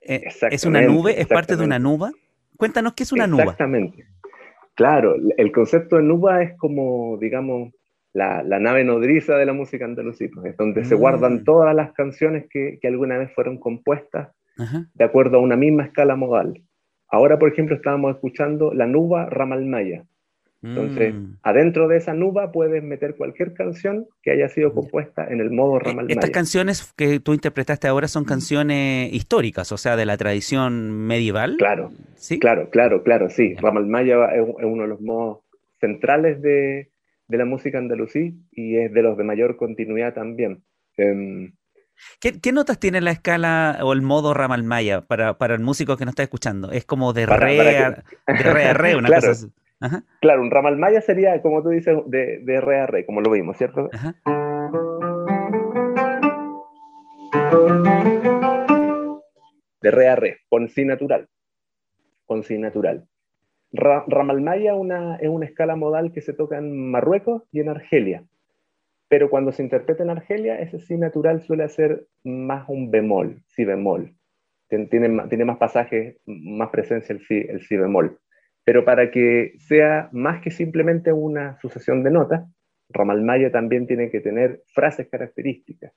[0.00, 1.20] Eh, ¿Es una nube?
[1.20, 2.12] ¿Es parte de una nuba?
[2.56, 3.42] Cuéntanos qué es una nuba.
[3.42, 4.06] Exactamente.
[4.74, 7.74] Claro, el concepto de nuba es como, digamos,
[8.14, 11.44] la, nave nodriza de la música andalusí, pues, es donde se guardan mm.
[11.44, 14.30] todas las canciones que, que alguna vez fueron compuestas
[14.94, 16.62] de acuerdo a una misma escala modal.
[17.08, 20.04] Ahora, por ejemplo, estábamos escuchando la nuba Ramalmaya.
[20.60, 21.36] Entonces, mm.
[21.42, 25.76] adentro de esa nuba puedes meter cualquier canción que haya sido compuesta en el modo
[25.76, 26.14] eh, Ramalmaya.
[26.14, 31.56] Estas canciones que tú interpretaste ahora son canciones históricas, o sea, de la tradición medieval.
[31.58, 32.40] Claro, ¿Sí?
[32.40, 33.54] claro, claro, claro, sí.
[33.54, 35.38] Ramalmaya es, uno de los modos
[35.80, 36.90] centrales de,
[37.28, 40.64] la música andalusí y es de los de mayor continuidad también.
[40.96, 41.52] Em,
[42.20, 46.10] ¿Qué, notas tiene la escala o el modo Ramalmaya para, para el músico que no
[46.10, 46.72] está escuchando?
[46.72, 49.48] Es como de, re, a, re una claro, cosa
[50.20, 53.56] Claro, un Ramalmaya sería, como tú dices, de, de re a re, como lo vimos,
[53.56, 53.88] ¿cierto?
[59.80, 61.28] De re a re, con si natural.
[62.26, 63.06] Con si natural.
[63.70, 68.24] Ramalmaya una, es una escala modal que se toca en Marruecos y en Argelia
[69.08, 73.64] pero cuando se interpreta en Argelia, ese si natural suele ser más un bemol, si
[73.64, 74.14] bemol.
[74.68, 74.86] Tiene,
[75.28, 78.20] tiene más pasajes, más presencia el si, el si bemol.
[78.64, 82.46] Pero para que sea más que simplemente una sucesión de notas,
[82.90, 85.92] Ramalmaya también tiene que tener frases características,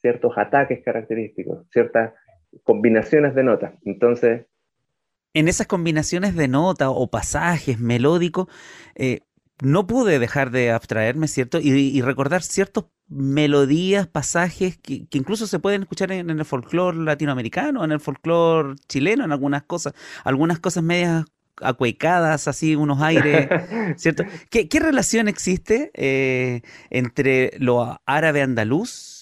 [0.00, 2.14] ciertos ataques característicos, ciertas
[2.62, 3.74] combinaciones de notas.
[3.84, 4.46] Entonces...
[5.34, 8.48] En esas combinaciones de notas o pasajes melódicos,
[8.96, 9.20] eh,
[9.60, 11.58] no pude dejar de abstraerme, ¿cierto?
[11.60, 17.92] Y, recordar ciertas melodías, pasajes que, incluso se pueden escuchar en, el folclore latinoamericano, en
[17.92, 19.94] el folclore chileno, en algunas cosas,
[20.24, 21.24] algunas cosas medias
[21.62, 23.48] acuecadas, así unos aires,
[23.96, 24.24] ¿cierto?
[24.50, 29.19] ¿Qué, relación existe eh, entre lo árabe andaluz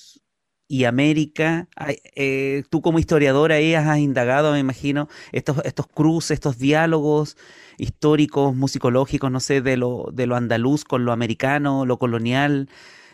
[0.69, 1.67] y América?
[2.15, 7.37] Eh, tú como historiadora ahí has indagado, me imagino, estos, estos cruces, estos diálogos
[7.79, 12.69] históricos, musicológicos, no sé, de lo, de lo andaluz con lo americano, lo colonial.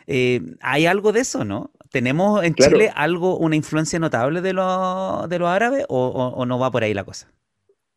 [0.06, 1.70] Eh, ¿Hay algo de eso, no?
[1.90, 6.70] ¿Tenemos en Chile algo, una influencia notable de lo, de lo árabe o, no va
[6.70, 7.30] por ahí la cosa?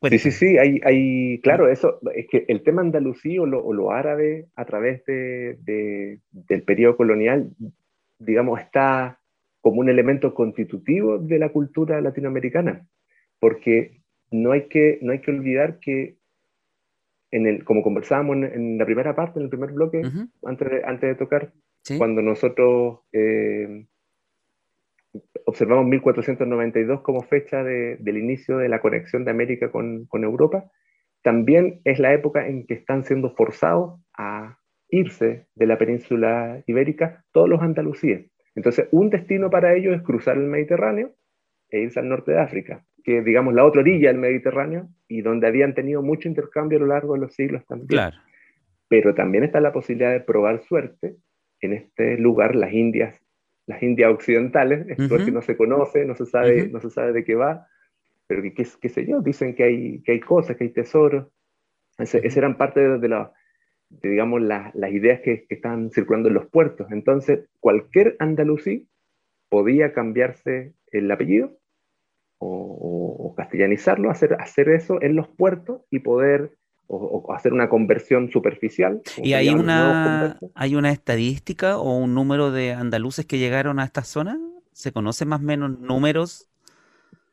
[0.03, 4.45] Sí, sí, sí, hay, hay, claro, eso, es que el tema andalusí o lo, árabe
[4.55, 5.57] a través de,
[6.31, 7.49] del periodo colonial,
[8.19, 9.16] digamos, está
[9.67, 12.87] como un elemento constitutivo de la cultura latinoamericana,
[13.37, 13.99] porque
[14.31, 16.15] no hay que, no hay que olvidar que
[17.31, 20.03] el, como conversábamos en, la primera parte, en el primer bloque,
[20.45, 21.51] antes, de, antes de tocar,
[21.97, 23.87] cuando nosotros eh,
[25.45, 30.71] observamos 1492 como fecha del inicio de la conexión de América con, con, Europa,
[31.23, 37.25] también es la época en que están siendo forzados a irse de la península ibérica
[37.33, 38.31] todos los andalucíes.
[38.57, 41.13] Entonces, un destino para ellos es cruzar el Mediterráneo
[41.69, 45.47] e irse al norte de África que digamos la otra orilla del Mediterráneo y donde
[45.47, 47.87] habían tenido mucho intercambio a lo largo de los siglos también.
[47.87, 48.17] Claro.
[48.89, 51.15] Pero también está la posibilidad de probar suerte
[51.61, 53.17] en este lugar, las Indias,
[53.65, 57.23] las Indias occidentales, esto que no se conoce, no se sabe, no se sabe de
[57.23, 57.65] qué va,
[58.27, 58.51] pero que,
[58.81, 61.27] qué sé yo, dicen que hay, que hay cosas, que hay tesoros.
[61.97, 63.31] Esas eran parte de, la,
[63.89, 66.87] digamos, las ideas que, que estaban circulando en los puertos.
[66.91, 68.87] Entonces, cualquier andalusí
[69.49, 71.57] podía cambiarse el apellido
[72.39, 76.57] o, castellanizarlo, hacer, hacer eso en los puertos y poder
[76.87, 79.01] o, hacer una conversión superficial.
[79.21, 84.03] ¿Y hay una, hay una estadística o un número de andaluces que llegaron a esta
[84.03, 84.39] zona?
[84.71, 86.49] ¿Se conocen más o menos números?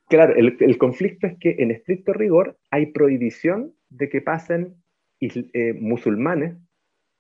[0.09, 4.75] Claro, el, conflicto es que en estricto rigor hay prohibición de que pasen
[5.21, 6.57] eh, musulmanes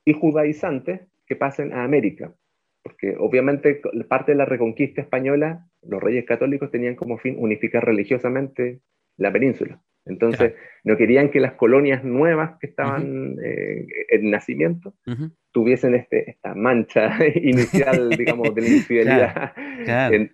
[0.04, 2.34] y judaizantes que pasen a América.
[2.82, 8.80] porque obviamente parte de la reconquista española, los reyes católicos tenían como fin unificar religiosamente
[9.16, 9.80] la península.
[10.06, 14.94] Entonces, no querían que las colonias nuevas que estaban eh, en nacimiento
[15.50, 19.52] tuviesen este, esta mancha inicial, digamos, de la infidelidad.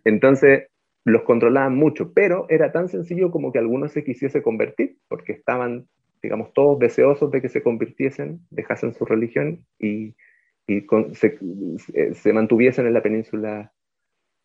[0.04, 0.68] entonces,
[1.04, 5.86] los controlaban mucho, pero era tan sencillo como que algunos se quisiese convertir, porque estaban,
[6.22, 10.14] digamos, todos deseosos de que se convirtiesen, dejasen su religión y,
[11.14, 11.38] se,
[12.14, 13.72] se, mantuviesen en la península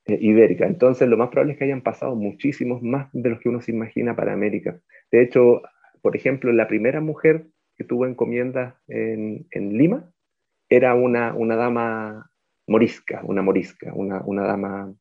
[0.06, 0.66] eh, ibérica.
[0.66, 3.72] Entonces, lo más probable es que hayan pasado muchísimos más de los que uno se
[3.72, 4.80] imagina para América.
[5.12, 5.62] De hecho,
[6.02, 10.12] por ejemplo, la primera mujer que tuvo encomienda en, en Lima
[10.70, 12.32] era una, una, dama
[12.68, 14.94] morisca, una morisca, una, una dama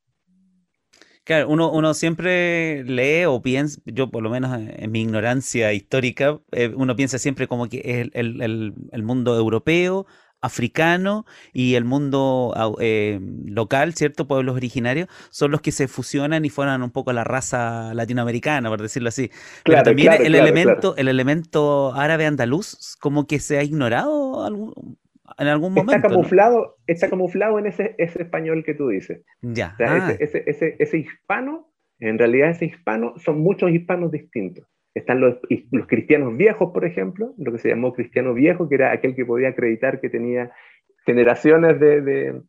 [1.25, 6.39] Claro, uno, uno, siempre lee o piensa, yo por lo menos en mi ignorancia histórica,
[6.53, 8.11] eh, uno piensa siempre como que el,
[8.43, 10.07] el, el, mundo europeo,
[10.43, 14.29] africano y el mundo eh, local, ¿cierto?
[14.29, 18.83] Pueblos originarios, son los que se fusionan y forman un poco la raza latinoamericana, por
[18.83, 19.31] decirlo así.
[19.64, 24.99] Pero también el, elemento, el elemento árabe andaluz, como que se ha ignorado algún,
[25.39, 25.95] en algún momento.
[25.95, 29.22] Está camuflado, está camuflado en ese, ese español que tú dices.
[29.43, 29.76] Ya.
[29.80, 30.14] Ah.
[30.18, 31.68] ese, ese, ese, hispano,
[32.01, 34.66] en realidad ese hispano, son muchos hispanos distintos.
[34.95, 35.39] Están los,
[35.72, 39.26] los, cristianos viejos, por ejemplo, lo que se llamó cristiano viejo, que era aquel que
[39.26, 40.53] podía acreditar que tenía
[41.05, 42.43] generaciones de, de,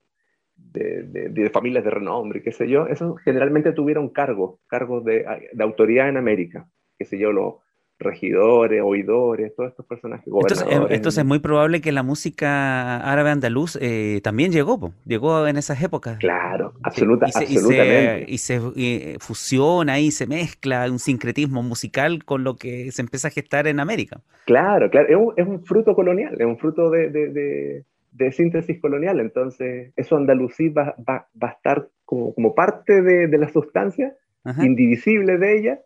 [0.55, 2.87] de, de familias de renombre, qué sé yo.
[2.87, 5.25] Esos generalmente tuvieron cargos, cargos de,
[5.59, 6.67] autoridad en América,
[6.97, 7.55] qué sé yo, los
[7.99, 10.27] regidores, oidores, todos estos personajes.
[10.27, 15.47] Entonces, eh, entonces es muy probable que la música árabe andaluz eh, también llegó, llegó
[15.47, 16.17] en esas épocas.
[16.19, 18.25] Claro, absoluta, absolutamente.
[18.27, 23.31] Y se, fusiona y se mezcla un sincretismo musical con lo que se empieza a
[23.31, 24.21] gestar en América.
[24.45, 27.83] Claro, claro, es un, fruto colonial, es un fruto de,
[28.31, 34.15] síntesis colonial, entonces eso andalusí va, va, a estar como, como parte de, la sustancia,
[34.61, 35.79] indivisible de ella,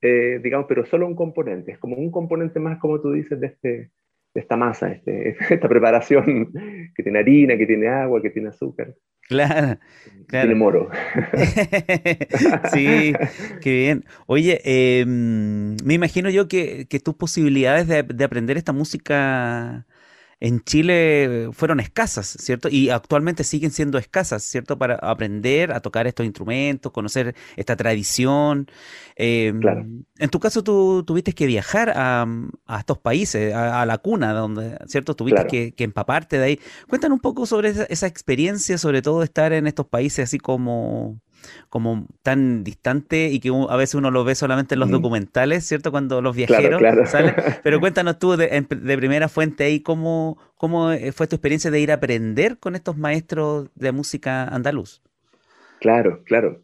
[0.00, 3.46] eh, digamos, pero solo un componente, es como un componente más, como tú dices, de,
[3.46, 3.68] este,
[4.34, 6.52] de esta masa, este, esta preparación
[6.94, 8.94] que tiene harina, que tiene agua, que tiene azúcar.
[9.26, 9.78] Claro,
[10.26, 10.48] claro.
[10.48, 10.90] Tiene moro.
[12.72, 13.14] sí,
[13.62, 14.04] qué bien.
[14.26, 19.86] Oye, em, me imagino yo que, que tus posibilidades de, de, aprender esta música
[20.40, 22.68] en Chile fueron escasas, ¿cierto?
[22.68, 24.78] Y actualmente siguen siendo escasas, ¿cierto?
[24.78, 28.66] Para aprender a tocar estos instrumentos, conocer esta tradición.
[29.16, 29.60] Em,
[30.18, 32.26] en tu caso, tú tuviste que viajar a,
[32.78, 35.14] estos países, a, la cuna, donde, ¿cierto?
[35.14, 36.60] Tuviste que, empaparte de ahí.
[36.88, 41.20] Cuéntanos un poco sobre esa, esa experiencia, sobre todo estar en estos países así como
[41.68, 45.90] como tan distante y que a veces uno lo ve solamente en los documentales, ¿cierto?
[45.90, 47.34] Cuando los viajeros salen.
[47.62, 48.62] Pero cuéntanos tú de,
[48.96, 52.96] primera fuente ahí cómo, cómo eh, fue tu experiencia de ir a aprender con estos
[52.96, 55.02] maestros de música andaluz.
[55.80, 56.62] Claro, claro.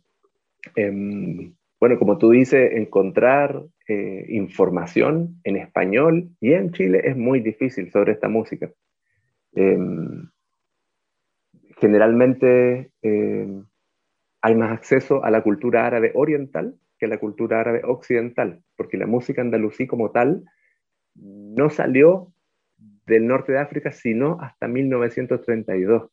[0.76, 7.41] Em, bueno, como tú dices, encontrar eh, información en español y en Chile es muy
[7.41, 8.70] difícil sobre esta música.
[9.55, 10.28] Em,
[11.81, 13.64] generalmente em,
[14.43, 18.99] hay más acceso a la cultura árabe oriental que a la cultura árabe occidental, porque
[18.99, 20.45] la música andalusí como tal
[21.14, 22.32] no salió
[23.07, 26.11] del norte de África sino hasta 1932.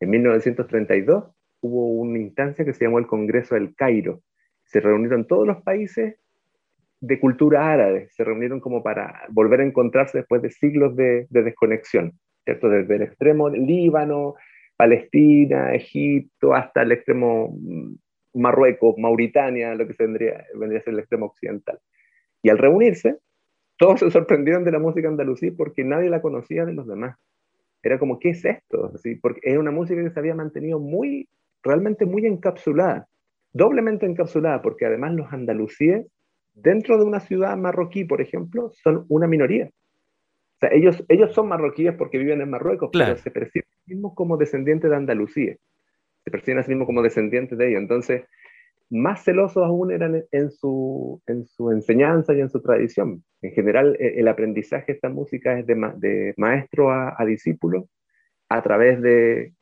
[0.00, 1.24] En 1932
[1.60, 4.22] hubo una instancia que se llamó el Congreso del Cairo.
[4.64, 6.16] Se reunieron todos los países
[7.00, 12.12] de cultura árabe, se reunieron como para volver a encontrarse después de siglos de, desconexión,
[12.44, 12.68] ¿cierto?
[12.68, 14.36] Desde el extremo Líbano,
[14.82, 17.56] Palestina, Egipto, hasta el extremo
[18.34, 21.78] Marruecos, Mauritania, lo que vendría, vendría a ser el extremo occidental.
[22.42, 23.18] Y al reunirse,
[23.78, 27.16] todos se sorprendieron de la música andalusí porque nadie la conocía de los demás.
[27.80, 28.90] Era como, ¿qué es esto?
[28.92, 31.28] Así, porque era una música que se había mantenido muy,
[31.62, 33.06] realmente muy encapsulada,
[33.52, 36.08] doblemente encapsulada, porque además los andalusíes,
[36.54, 39.70] dentro de una ciudad marroquí, por ejemplo, son una minoría
[40.70, 44.36] ellos, ellos son marroquíes porque viven en Marruecos, pero se perciben a sí mismos como
[44.36, 45.56] descendientes de Andalucía.
[46.24, 47.80] Se perciben a sí mismos como descendientes de ellos.
[47.80, 48.22] Entonces,
[48.90, 53.24] más celosos aún eran en su, en su enseñanza y en su tradición.
[53.40, 57.88] En general, e, el aprendizaje de esta música es de, de maestro a, discípulo
[58.48, 59.54] a través de,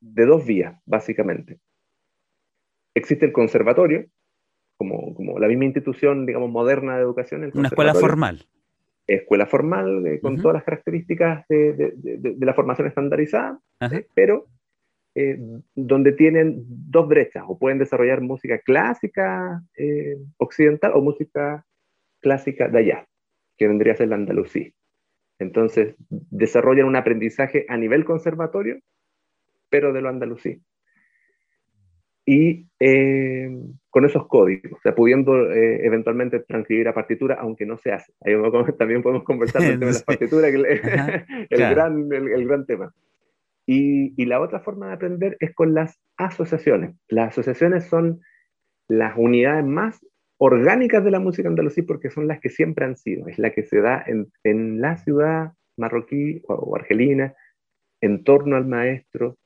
[0.00, 1.58] de, dos vías, básicamente.
[2.94, 4.06] Existe el conservatorio,
[4.76, 7.50] como, como la misma institución, digamos, moderna de educación.
[7.54, 8.46] Una escuela formal
[9.06, 14.46] escuela formal, eh, con todas las características de, de, la formación estandarizada, eh, pero
[15.14, 15.38] eh,
[15.74, 19.62] donde tienen dos brechas, o pueden desarrollar música clásica
[20.38, 21.64] occidental o música
[22.20, 23.06] clásica de allá,
[23.56, 24.74] que vendría a ser la andalusí.
[25.38, 28.78] Entonces, desarrollan un aprendizaje a nivel conservatorio
[29.74, 30.62] pero de lo andalusí.
[32.24, 33.50] Y eh,
[33.94, 38.12] con esos códigos, o sea, pudiendo eh, eventualmente transcribir a partitura, aunque no se hace.
[38.22, 38.34] Ahí
[38.76, 40.64] también podemos conversar del tema de las partituras, el,
[41.48, 42.92] gran, el, gran tema.
[43.66, 46.96] Y, y, la otra forma de aprender es con las asociaciones.
[47.06, 48.20] Las asociaciones son
[48.88, 50.04] las unidades más
[50.38, 53.28] orgánicas de la música andalusí porque son las que siempre han sido.
[53.28, 57.32] Es la que se da en, en la ciudad marroquí o argelina,
[58.00, 59.36] en torno al maestro,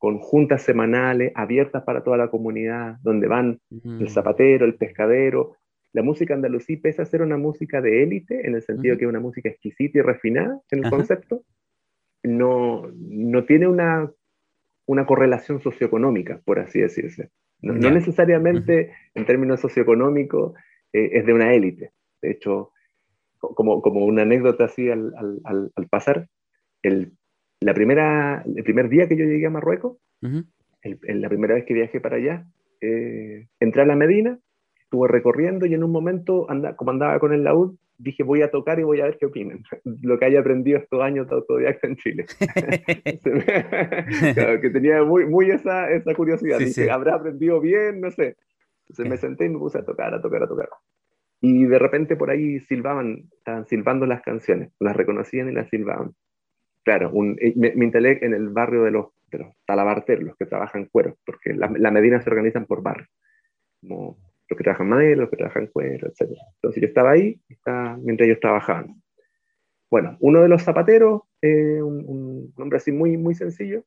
[0.00, 5.56] con juntas semanales abiertas para toda la comunidad, donde van el zapatero, el pescadero.
[5.92, 9.10] La música andalusí, pese a ser una música de élite, en el sentido que es
[9.10, 11.42] una música exquisita y refinada en el concepto,
[12.22, 14.10] no, no tiene una,
[14.86, 17.28] una correlación socioeconómica, por así decirse.
[17.60, 20.54] No, necesariamente en términos socioeconómicos
[20.94, 21.92] eh, es de una élite.
[22.22, 22.72] De hecho,
[23.38, 25.12] como, como una anécdota así al,
[25.44, 26.26] al, al pasar,
[26.82, 27.12] el
[27.60, 29.98] la primera, el primer día que yo llegué a Marruecos,
[30.82, 32.46] la primera vez que viajé para allá,
[32.80, 34.38] eh, entré a la Medina,
[34.82, 38.50] estuve recorriendo y en un momento, anda, como andaba con el laúd, dije voy a
[38.50, 39.62] tocar y voy a ver qué opinan.
[40.02, 42.26] Lo que haya aprendido estos años de autodidacta en Chile.
[44.62, 46.58] que tenía muy, muy esa, esa curiosidad.
[46.58, 48.00] dije, ¿habrá aprendido bien?
[48.00, 48.36] No sé.
[48.88, 50.68] Entonces me senté y me puse a tocar, a tocar, a tocar.
[51.40, 56.12] Y de repente por ahí silbaban, estaban silbando las canciones, las reconocían y las silbaban.
[56.84, 60.86] Claro, eh, me, instalé en el barrio de los, de los talabarteros, los que trabajan
[60.86, 63.06] cuero, porque las la Medina se organizan por barrio,
[63.80, 64.18] como
[64.48, 66.36] los que trabajan madera, los que trabajan cuero, etc.
[66.56, 67.40] Entonces yo estaba ahí
[67.98, 69.00] mientras ellos trabajaban.
[69.90, 73.84] Bueno, uno de los zapateros, eh, un, hombre así muy, muy sencillo,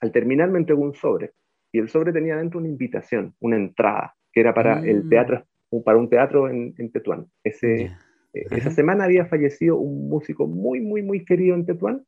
[0.00, 1.32] al terminar me entregó un sobre,
[1.72, 5.08] y el sobre tenía dentro una invitación, una entrada, que era para el mm.
[5.08, 5.44] teatro,
[5.84, 7.26] para un teatro en, en Tetuán.
[7.44, 7.90] Ese,
[8.32, 12.04] esa semana había fallecido un músico muy, muy, muy querido en Tetuán,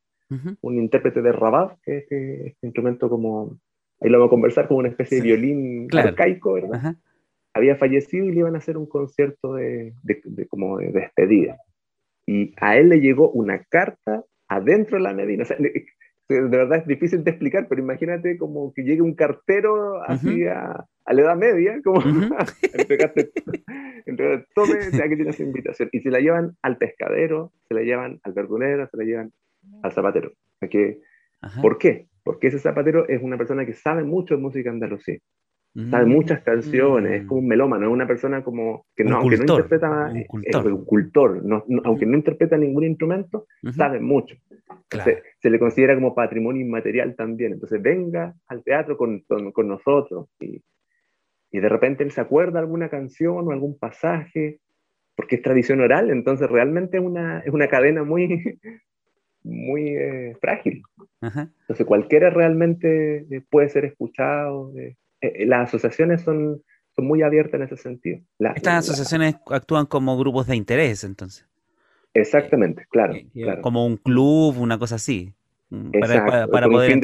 [0.60, 3.58] un intérprete de rabat, que es este instrumento como,
[4.00, 6.94] ahí lo vamos a conversar, como una especie de violín arcaico, ¿verdad?
[7.52, 11.58] Había fallecido y le iban a hacer un concierto de, de, como de despedida.
[12.26, 15.42] Y a él le llegó una carta adentro de la Medina.
[15.42, 15.56] O sea,
[16.35, 20.85] de verdad es difícil de explicar, pero imagínate como que llegue un cartero así a,
[21.07, 22.01] la edad media, como
[22.72, 23.33] entregarte,
[24.55, 25.89] tome, ya que tienes invitación.
[25.93, 29.33] Y se la llevan al pescadero, se la llevan al verdulero, se la llevan
[29.83, 30.33] al zapatero.
[31.61, 32.07] ¿Por qué?
[32.22, 35.18] Porque ese zapatero es una persona que sabe mucho de música andalusí.
[35.72, 36.08] Sabe mm.
[36.08, 40.10] muchas canciones, es como un melómano, es una persona como que no, aunque no interpreta,
[40.12, 43.46] un cultor, un cultor no, aunque no interpreta ningún instrumento,
[43.76, 44.34] sabe mucho.
[45.38, 47.52] se le considera como patrimonio inmaterial también.
[47.52, 50.60] Entonces venga al teatro con, con, nosotros y,
[51.52, 54.58] y, de repente él se acuerda alguna canción o algún pasaje,
[55.14, 58.58] porque es tradición oral, entonces realmente es una, es una cadena muy,
[59.44, 60.82] muy eh, frágil.
[61.20, 64.76] Entonces cualquiera realmente eh, puede ser escuchado.
[64.76, 66.62] Eh, eh, las asociaciones son,
[66.94, 68.20] son muy abiertas en ese sentido.
[68.54, 71.46] Estas asociaciones actúan como grupos de interés, entonces.
[72.14, 73.14] Exactamente, claro,
[73.62, 75.32] Como un club, una cosa así.
[75.70, 76.98] Mm, para, para, poder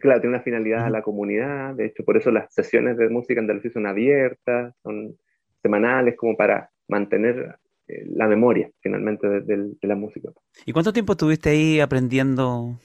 [0.00, 3.40] claro, tiene una finalidad a la comunidad, de hecho, por eso las sesiones de música
[3.40, 5.14] andalucía son abiertas, son
[5.60, 7.56] semanales, como para mantener
[7.88, 10.30] eh, la memoria, finalmente, de, la música.
[10.64, 12.78] ¿Y cuánto tiempo estuviste ahí aprendiendo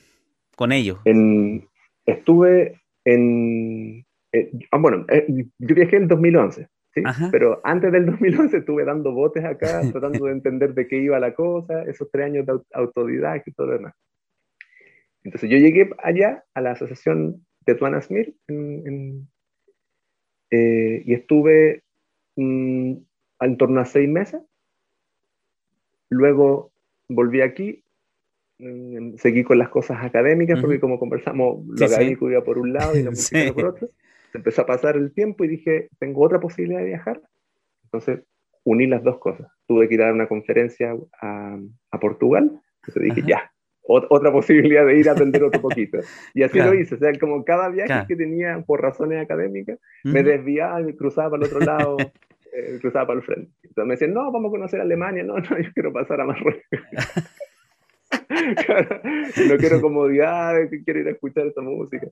[0.57, 0.99] con ellos?
[1.05, 1.65] En,
[2.05, 4.05] estuve en...
[4.31, 5.25] Eh, ah, bueno, eh,
[5.59, 7.03] yo viajé en 2011, ¿sí?
[7.31, 11.33] Pero antes del 2011 estuve dando botes acá, tratando de entender de qué iba la
[11.33, 13.93] cosa, esos tres años de autodidacta y todo lo demás.
[15.23, 19.27] Entonces yo llegué allá a la asociación de Tuanasmir en,
[20.51, 21.83] eh, y estuve
[22.35, 22.93] mm,
[23.39, 24.41] en torno a seis meses.
[26.09, 26.71] Luego
[27.07, 27.82] volví aquí
[29.17, 33.03] seguí con las cosas académicas, porque como conversamos, lo académico iba por un lado y
[33.03, 33.89] la música por otro.
[34.31, 37.21] Se empezó a pasar el tiempo y dije, tengo otra posibilidad de viajar.
[37.83, 38.21] Entonces
[38.63, 39.47] uní las dos cosas.
[39.67, 41.57] Tuve que ir a dar una conferencia a,
[41.91, 42.59] a Portugal.
[42.81, 43.51] Entonces dije, ya,
[43.85, 45.99] otra posibilidad de ir a aprender otro poquito.
[46.33, 46.95] Y así lo hice.
[46.95, 51.45] O sea, como cada viaje que tenía por razones académicas, me desviaba y cruzaba para
[51.45, 51.97] el otro lado.
[52.55, 53.51] Eh, cruzaba para el frente.
[53.63, 55.23] Entonces me decían, no, vamos a conocer Alemania.
[55.27, 56.61] No, no, yo quiero pasar a Marruecos.
[59.49, 62.07] no quiero comodidades, quiero ir a escuchar esta música.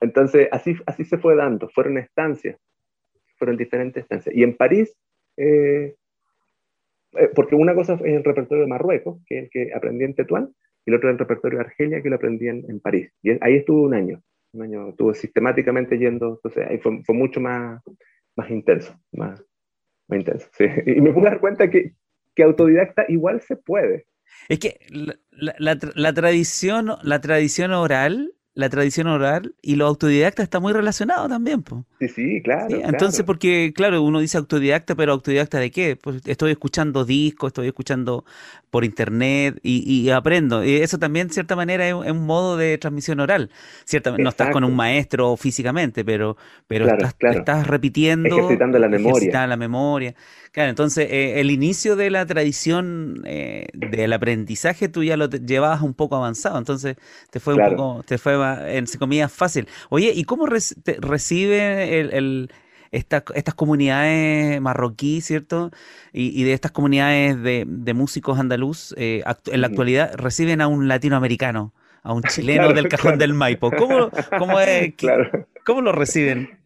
[0.00, 2.58] Entonces, así, así se fue dando, fueron estancias,
[3.36, 4.34] fueron diferentes estancias.
[4.34, 4.96] Y en París,
[5.36, 5.94] eh,
[7.12, 10.14] eh, porque una cosa es el repertorio de Marruecos, que es el que aprendí en
[10.14, 10.54] Tetuán,
[10.86, 13.12] y el otro es el repertorio de Argelia, que lo aprendí en, París.
[13.22, 14.22] Y ahí estuve un año,
[14.52, 17.82] un año estuve sistemáticamente yendo, entonces ahí fue, fue mucho más,
[18.36, 19.44] más intenso, más,
[20.08, 20.48] más intenso.
[20.56, 20.64] Sí.
[20.86, 21.92] Y me pude dar cuenta que,
[22.34, 24.06] que autodidacta igual se puede.
[24.48, 24.80] Es que
[25.30, 25.78] la,
[26.14, 31.64] tradición, la tradición oral, la tradición oral y lo autodidacta está muy relacionado también.
[32.00, 35.96] Sí, sí, claro, Entonces, porque, claro, uno dice autodidacta, pero autodidacta de qué?
[35.96, 38.24] Pues estoy escuchando discos, estoy escuchando
[38.70, 40.64] por internet y, aprendo.
[40.64, 43.50] Y eso también, de cierta manera, es, un modo de transmisión oral.
[43.84, 48.36] Ciertamente, no estás con un maestro físicamente, pero, pero estás, repitiendo.
[48.36, 49.46] Ejercitando la memoria.
[49.46, 50.14] la memoria.
[50.52, 55.80] Claro, entonces eh, el inicio de la tradición eh, del aprendizaje tú ya lo llevabas
[55.80, 56.96] un poco avanzado, entonces
[57.30, 58.34] te fue un poco, te fue
[58.76, 59.68] en comida fácil.
[59.90, 62.50] Oye, ¿y cómo recibe el,
[62.90, 65.70] estas comunidades marroquí, ¿cierto?
[66.12, 71.72] Y, de estas comunidades de, músicos andaluz, eh, en la actualidad reciben a un latinoamericano,
[72.02, 73.70] a un chileno del cajón del Maipo.
[73.70, 74.94] ¿Cómo, cómo, es,
[75.64, 76.58] ¿Cómo lo reciben?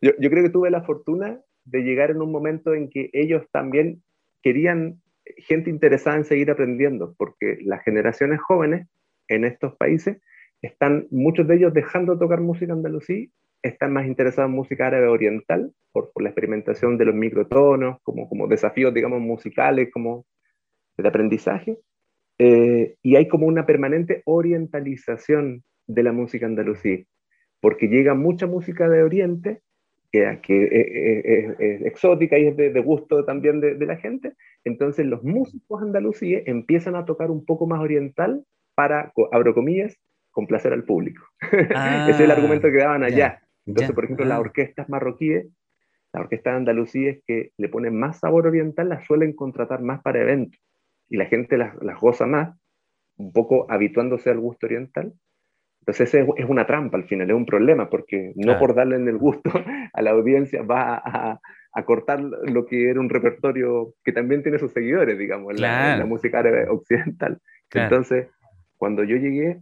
[0.00, 3.42] Yo, yo, creo que tuve la fortuna de llegar en un momento en que ellos
[3.52, 4.02] también
[4.42, 5.02] querían
[5.36, 8.86] gente interesada en seguir aprendiendo, porque las generaciones jóvenes
[9.28, 10.18] en estos países
[10.62, 15.72] están, muchos de ellos dejando tocar música andalusí, están más interesados en música árabe oriental,
[15.92, 20.26] por, la experimentación de los microtonos, como, como desafíos, digamos, musicales, como
[20.96, 21.78] de aprendizaje,
[22.38, 27.06] eh, y hay como una permanente orientalización de la música andalusí,
[27.60, 29.62] porque llega mucha música de Oriente
[30.10, 30.38] que,
[31.58, 34.32] es exótica y es de, gusto también de, la gente.
[34.64, 38.44] Entonces los músicos andalusíes empiezan a tocar un poco más oriental
[38.74, 39.98] para, abro comillas,
[40.30, 41.24] complacer al público.
[41.40, 43.42] Ese es el argumento que daban allá.
[43.64, 44.40] Entonces, por ejemplo, las ah.
[44.40, 45.46] orquestas marroquíes,
[46.12, 50.60] las orquestas andalusíes que le ponen más sabor oriental, las suelen contratar más para eventos.
[51.08, 52.56] Y la gente las, las goza más,
[53.16, 55.14] un poco habituándose al gusto oriental.
[55.86, 59.18] Entonces es una trampa al final, es un problema, porque no por darle en el
[59.18, 59.50] gusto
[59.92, 61.40] a la audiencia va a,
[61.84, 66.40] cortar lo que era un repertorio que también tiene sus seguidores, digamos, en, la, música
[66.40, 67.38] árabe occidental.
[67.72, 68.26] Entonces,
[68.78, 69.60] cuando yo llegué,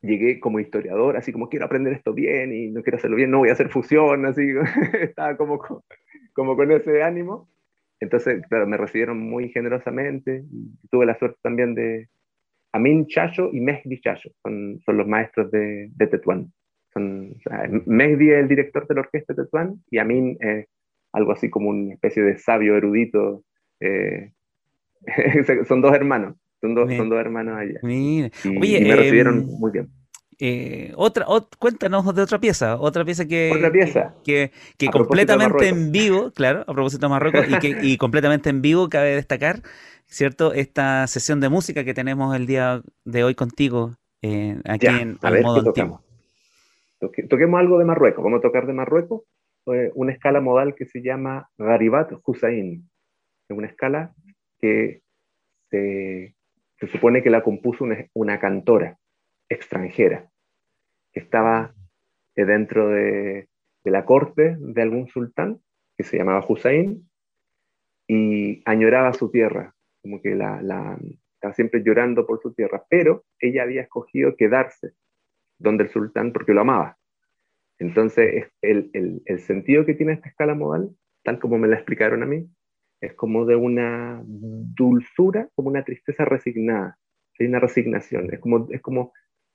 [0.00, 3.38] llegué como historiador, así como quiero aprender esto bien y no quiero hacerlo bien, no
[3.38, 4.54] voy a hacer fusión, así,
[5.02, 5.60] estaba como,
[6.32, 7.50] como con ese ánimo.
[8.00, 10.44] Entonces, claro, me recibieron muy generosamente,
[10.90, 12.08] tuve la suerte también de,
[12.72, 16.52] Amin Chacho y Mehdi Chacho son, son los maestros de, de Tetuán.
[16.92, 17.34] Son,
[17.86, 20.66] Mehdi es el director de la orquesta de Tetuán y Amin es
[21.12, 23.44] algo así como una especie de sabio erudito.
[23.80, 24.32] Eh,
[25.66, 27.80] son dos hermanos, son dos, son dos hermanos allá.
[27.82, 29.88] Y, Oye, me recibieron em, muy bien.
[30.40, 31.26] Eh, otra,
[31.58, 34.14] cuéntanos de otra pieza, otra pieza que, ¿Otra pieza?
[34.22, 38.62] que, que, completamente en vivo, claro, a propósito de Marruecos, y que y completamente en
[38.62, 39.62] vivo cabe destacar,
[40.06, 40.52] ¿cierto?
[40.52, 45.30] Esta sesión de música que tenemos el día de hoy contigo eh, aquí en a
[45.30, 46.00] ver, modo toquemos?
[47.28, 48.22] toquemos algo de Marruecos.
[48.22, 49.22] Vamos a tocar de Marruecos
[49.72, 52.88] eh, una escala modal que se llama Garibat Hussein.
[53.48, 54.14] Es una escala
[54.60, 55.02] que
[55.70, 56.34] se,
[56.90, 57.84] supone que la compuso
[58.14, 58.98] una, cantora
[59.48, 60.30] extranjera
[61.12, 61.74] que estaba
[62.34, 63.48] dentro de,
[63.84, 65.60] de la corte de algún sultán
[65.96, 67.08] que se llamaba Hussein
[68.06, 70.98] y añoraba su tierra, como que la, la,
[71.34, 74.92] estaba siempre llorando por su tierra, pero ella había escogido quedarse
[75.58, 76.96] donde el sultán porque lo amaba.
[77.78, 80.90] Entonces, el, el, el sentido que tiene esta escala modal,
[81.22, 82.48] tal como me la explicaron a mí,
[83.00, 86.98] es como de una dulzura, como una tristeza resignada,
[87.38, 89.12] hay una resignación, es como, es como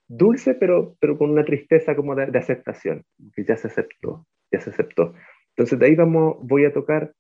[0.08, 3.04] dulce, pero, pero con una tristeza como de, aceptación,
[3.36, 5.14] que ya se aceptó, ya se aceptó.
[5.56, 7.14] Entonces de ahí vamos, voy a tocar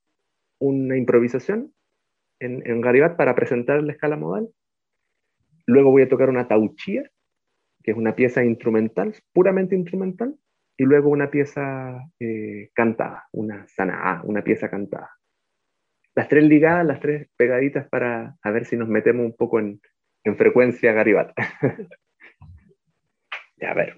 [0.60, 1.74] una improvisación
[2.40, 4.50] en, en Garibat para presentar la escala modal.
[5.66, 7.10] Luego voy a tocar una tauchía,
[7.84, 10.36] que es una pieza instrumental, puramente instrumental,
[10.78, 15.12] y luego una pieza eh, cantada, una sana, una pieza cantada.
[16.16, 19.82] Las tres ligadas, las tres pegaditas para a ver si nos metemos un poco en,
[20.24, 21.34] en frecuencia Garibat.
[23.64, 23.94] ya, a ver,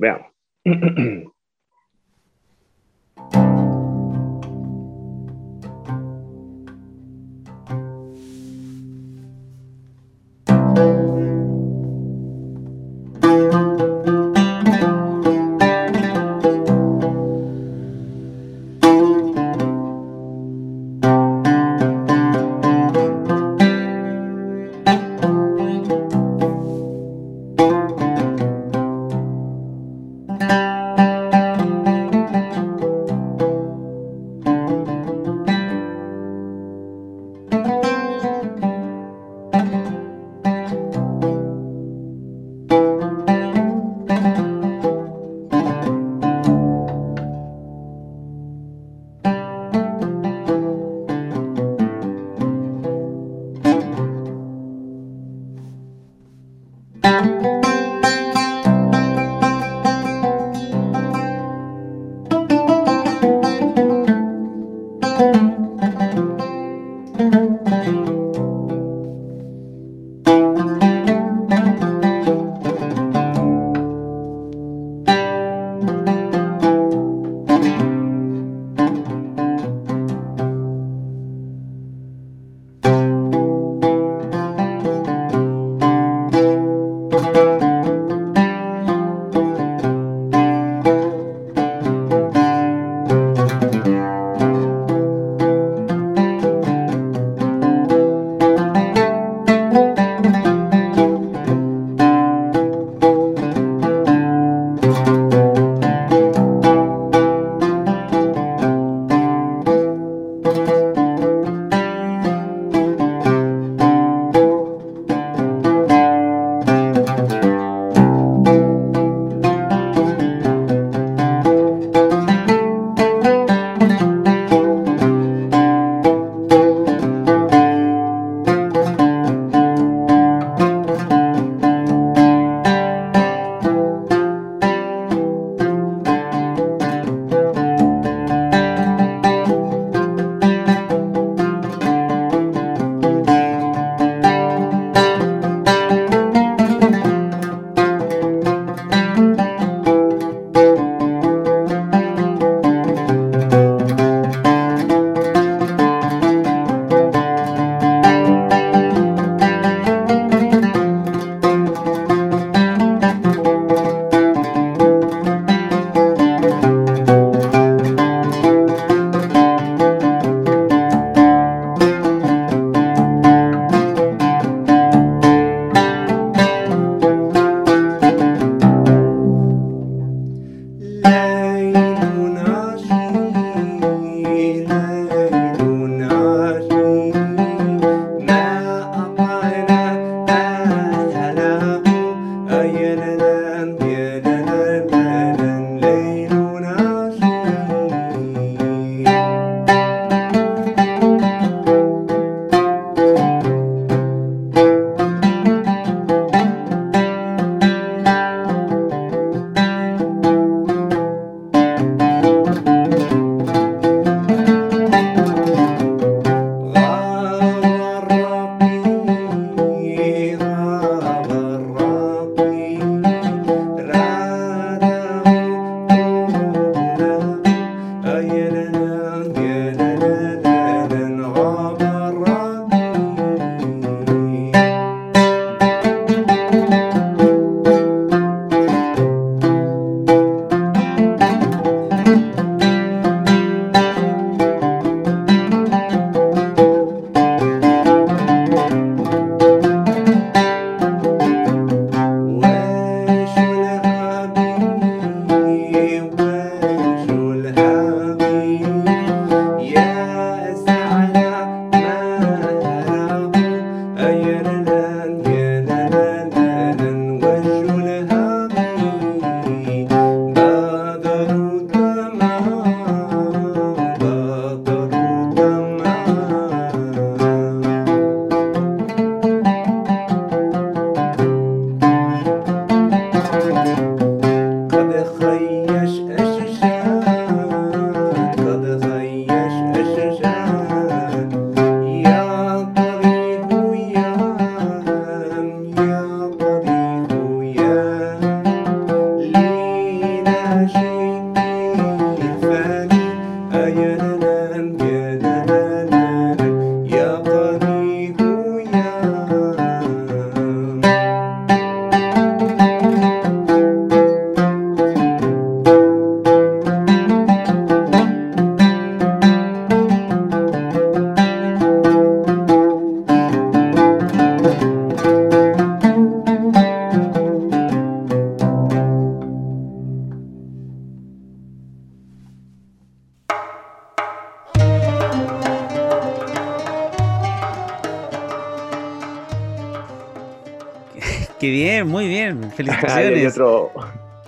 [343.27, 343.71] Otro,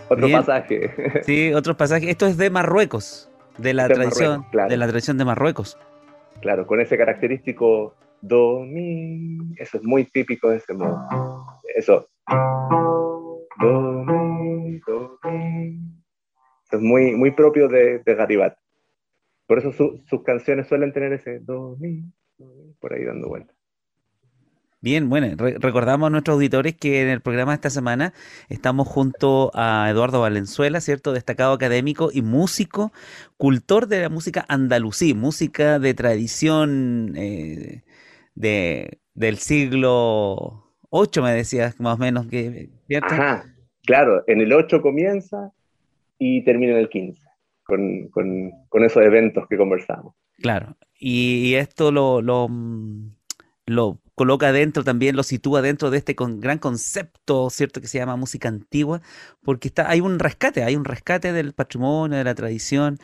[0.10, 1.24] otro pasaje.
[1.24, 2.10] Sí, otro pasaje.
[2.10, 5.78] Esto es de Marruecos, de la tradición, de la tradición de Marruecos.
[6.42, 9.56] Claro, con ese característico do mi.
[9.58, 11.00] Eso es muy típico de ese modo.
[11.76, 12.08] Eso.
[13.60, 15.80] Do mi, do mi.
[16.66, 18.56] Eso es muy, muy propio de, de Garibat.
[19.48, 22.02] Por eso sus canciones suelen tener ese do mi,
[22.38, 23.57] do mi, por ahí dando vueltas.
[24.88, 25.28] Bien, bueno,
[25.60, 28.14] recordamos a nuestros auditores que en el programa de esta semana
[28.48, 31.12] estamos junto a Eduardo Valenzuela, ¿cierto?
[31.12, 32.94] Destacado académico y músico,
[33.36, 37.84] cultor de la música andalusí, música de tradición eh,
[38.34, 43.14] de, del siglo VIII, me decías, más o menos, que, ¿cierto?
[43.14, 43.44] Ajá,
[43.86, 45.52] claro, en el 8 comienza
[46.18, 47.22] y termina en el 15,
[47.66, 50.16] con, con, con esos eventos que conversamos.
[50.38, 52.48] Claro, y, esto lo, lo,
[53.66, 57.82] lo coloca dentro también, lo sitúa dentro de este gran concepto, ¿cierto?
[57.82, 59.00] Que se llama música antigua,
[59.44, 62.98] porque está, hay un rescate, hay un rescate del patrimonio, de la tradición,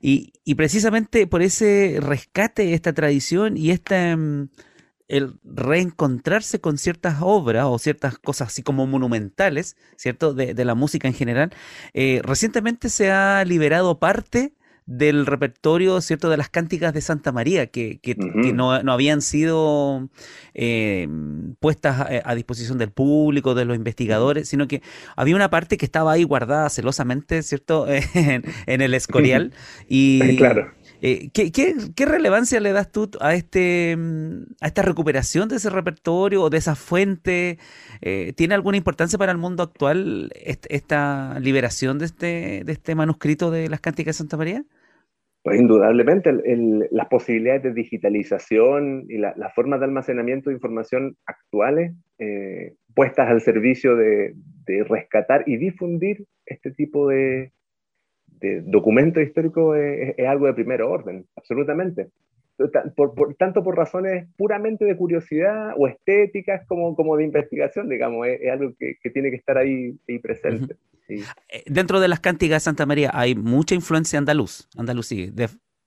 [0.00, 4.16] y, precisamente por ese rescate, esta tradición y esta...
[4.16, 4.50] Mm,
[5.08, 10.32] el reencontrarse con ciertas obras o ciertas cosas así como monumentales, ¿cierto?
[10.32, 11.50] De, de la música en general.
[11.92, 14.54] Eh, recientemente se ha liberado parte
[14.86, 20.08] del repertorio, ¿cierto?, de las cánticas de Santa María, que, que, no, no, habían sido
[20.54, 21.08] eh,
[21.60, 24.82] puestas a, disposición del público, de los investigadores, sino que
[25.16, 29.52] había una parte que estaba ahí guardada celosamente, ¿cierto?, en, en el Escorial.
[29.88, 30.72] y, claro.
[31.04, 33.96] Eh, ¿qué, relevancia le das tú a, este,
[34.60, 37.58] a esta recuperación de ese repertorio o de esa fuente?
[38.00, 43.50] Eh, ¿Tiene alguna importancia para el mundo actual esta liberación de este, de este manuscrito
[43.50, 44.64] de las Cánticas de Santa María?
[45.42, 46.32] Pues indudablemente
[46.92, 53.40] las posibilidades de digitalización y las formas de almacenamiento de información actuales eh, puestas al
[53.40, 54.34] servicio de,
[54.88, 57.50] rescatar y difundir este tipo de,
[58.42, 62.08] de documento histórico es, algo de primer orden, absolutamente.
[62.94, 68.50] Por, tanto por razones puramente de curiosidad o estéticas como, como de investigación, digamos, es,
[68.50, 70.76] algo que, tiene que estar ahí, presente.
[71.08, 71.22] Eh,
[71.66, 75.32] dentro de las cánticas de Santa María hay mucha influencia andaluz, andalusí,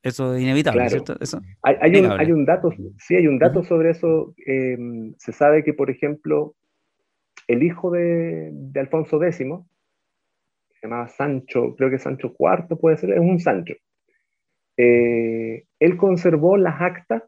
[0.05, 1.15] eso es inevitable, ¿cierto?
[1.19, 4.35] Eso, hay, un, hay, un, dato, sí, hay un dato sobre eso.
[4.45, 4.77] Eh,
[5.17, 6.53] se sabe que, por ejemplo,
[7.47, 9.47] el hijo de, de Alfonso X,
[10.85, 13.73] se llamaba Sancho, creo que Sancho IV puede ser, es un Sancho.
[14.77, 17.23] Eh, él conservó las actas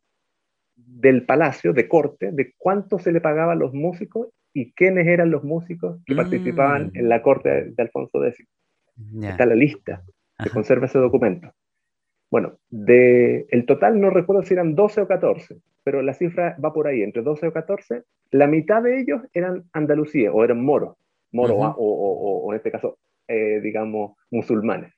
[0.76, 5.32] del palacio, de corte, de cuánto se le pagaba a los músicos y quiénes eran
[5.32, 6.98] los músicos que participaban mm.
[6.98, 8.46] en la corte de, Alfonso X.
[9.22, 10.04] Está la lista,
[10.44, 11.52] se conserva ese documento.
[12.30, 16.74] Bueno, de, el total no recuerdo si eran 12 o 14, pero la cifra va
[16.74, 18.04] por ahí, entre 12 o 14.
[18.32, 20.98] La mitad de ellos eran Andalucía o eran moros,
[21.32, 22.98] moros o, o, en este caso,
[23.28, 24.94] eh, digamos, musulmanes.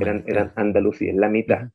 [0.00, 1.70] eran, eran andalusíes, la mitad.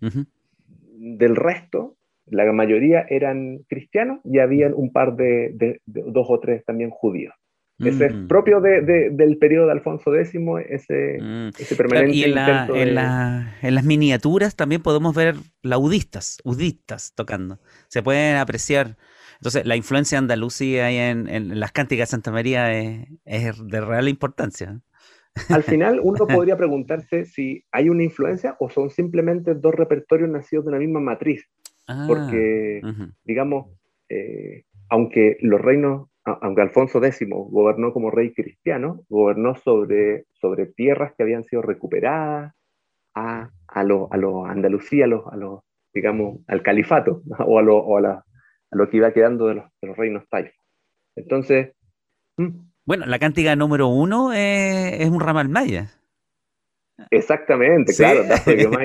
[0.00, 1.96] Del resto,
[2.26, 7.34] la mayoría eran cristianos y habían un par de, dos o tres también judíos.
[7.78, 8.28] Ese es mm.
[8.28, 10.34] propio del periodo de Alfonso X,
[10.68, 11.48] ese, mm.
[11.58, 12.94] ese permanente y en, en,
[13.74, 17.58] las miniaturas también podemos ver laudistas, udistas tocando.
[17.88, 18.96] Se pueden apreciar.
[19.40, 24.08] Entonces, la influencia andalucía en, en las cánticas de Santa María es, es de real
[24.08, 24.80] importancia.
[25.48, 30.64] Al final uno podría preguntarse si hay una influencia o son simplemente dos repertorios nacidos
[30.64, 31.48] de una misma matriz.
[31.88, 32.80] Ah, Porque,
[33.24, 33.66] digamos,
[34.08, 41.14] eh, aunque los reinos, aunque Alfonso X gobernó como rey cristiano, gobernó sobre, sobre tierras
[41.16, 42.54] que habían sido recuperadas
[43.14, 45.60] a, a los a Andalucía, a los, a los,
[45.92, 48.24] digamos, al califato, o, a lo, o a,
[48.70, 50.54] lo que iba quedando de los, de los reinos taifas.
[51.16, 51.72] Entonces,
[52.36, 55.90] mm, bueno, la cántica número uno es, un ramal maya.
[57.10, 58.84] Exactamente, claro, dato que más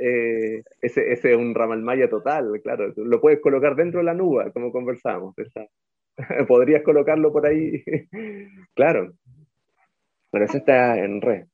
[0.00, 4.50] eh, ese, es un ramal maya total, claro, lo puedes colocar dentro de la nube,
[4.52, 5.34] como conversamos,
[6.48, 7.82] podrías colocarlo por ahí,
[8.74, 9.12] claro,
[10.30, 11.44] pero eso está en red.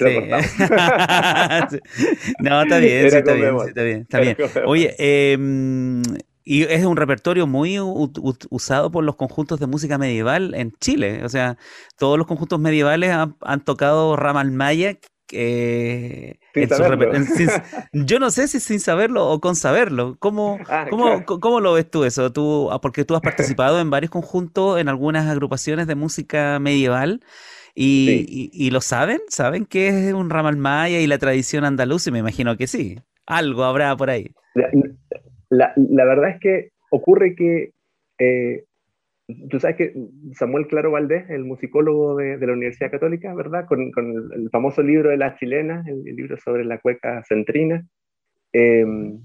[0.00, 0.10] Lo
[2.40, 4.36] no, está bien, está, bien está bien, está bien,
[4.66, 6.02] Oye, em,
[6.50, 11.22] y es un repertorio muy usado por los conjuntos de música medieval en Chile.
[11.22, 11.58] O sea,
[11.98, 14.98] todos los conjuntos medievales han, tocado Ramal Maya,
[15.30, 16.38] Eh,
[17.92, 20.16] yo no sé si sin saberlo o con saberlo.
[20.18, 20.86] ¿Cómo, ah,
[21.26, 22.32] cómo, lo ves tú eso?
[22.32, 27.20] Tú, ah, porque tú has participado en varios conjuntos, en algunas agrupaciones de música medieval.
[27.80, 29.20] Y, lo saben?
[29.28, 32.10] ¿Saben qué es un ramal maya y la tradición andaluza?
[32.10, 32.98] Me imagino que sí.
[33.24, 34.32] Algo habrá por ahí.
[35.48, 37.70] La, verdad es que ocurre que
[38.18, 38.64] eh,
[39.50, 39.92] Tú sabes que
[40.32, 43.66] Samuel Claro Valdés, el musicólogo de, la Universidad Católica, ¿verdad?
[43.66, 43.92] Con,
[44.32, 47.86] el, famoso libro de la chilena, el, libro sobre la cueca centrina,
[48.54, 49.20] em,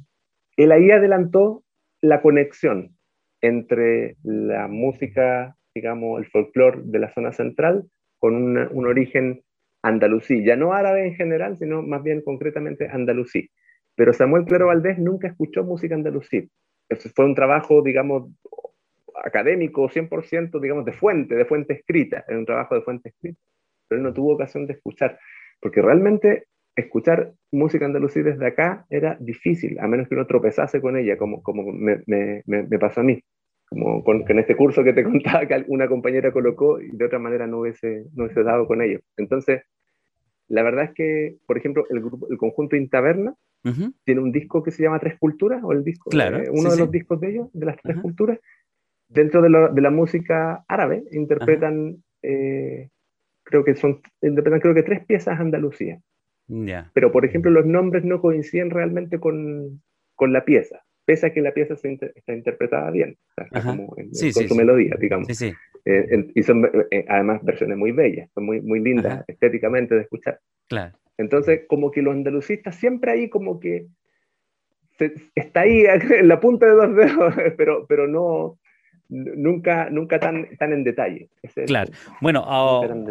[0.58, 1.64] él ahí adelantó
[2.02, 2.98] la conexión
[3.40, 7.86] entre la música, digamos, el folclore de la zona central
[8.24, 9.44] con un origen
[9.82, 13.50] andalusí, ya no árabe en general, sino más bien concretamente andalusí.
[13.96, 16.50] Pero Samuel Claro Valdés nunca escuchó música andalusí.
[16.88, 18.32] Eso fue un trabajo, digamos,
[19.26, 23.42] académico 100%, digamos, de fuente, de fuente escrita, en un trabajo de fuente escrita,
[23.90, 25.20] pero él no tuvo ocasión de escuchar,
[25.60, 26.46] porque realmente
[26.78, 31.44] escuchar música andalusí desde acá era difícil, a menos que uno tropezase con ella, como,
[31.44, 33.22] como me, me, pasó a mí,
[33.74, 37.20] como con, en este curso que te contaba que una compañera colocó y de otra
[37.20, 39.00] manera no hubiese, no hubiese dado con ello.
[39.18, 39.64] Entonces,
[40.48, 43.34] la verdad es que, por ejemplo, el, grupo, el conjunto Intaverna
[44.04, 46.78] tiene un disco que se llama Tres Culturas, o el disco, claro, eh, uno de
[46.78, 48.38] los discos de ellos, de las Tres Culturas,
[49.08, 52.90] dentro de, la música árabe interpretan, eh,
[53.44, 56.02] creo que son, interpretan creo que tres piezas Andalucía.
[56.94, 59.82] Pero, por ejemplo, los nombres no coinciden realmente con,
[60.14, 63.18] con la pieza, pese a que la pieza está interpretada bien,
[63.64, 65.28] como con su melodía, digamos.
[65.86, 70.40] Eh, y son eh, además versiones muy bellas, son muy, muy lindas estéticamente de escuchar.
[70.70, 70.98] Claro.
[71.18, 73.88] Entonces, como que los andalucistas siempre ahí como que
[75.36, 78.60] está ahí en la punta de dos dedos, pero, pero no,
[79.14, 81.30] nunca, nunca tan, tan en detalle.
[81.68, 81.92] claro.
[82.20, 82.44] bueno,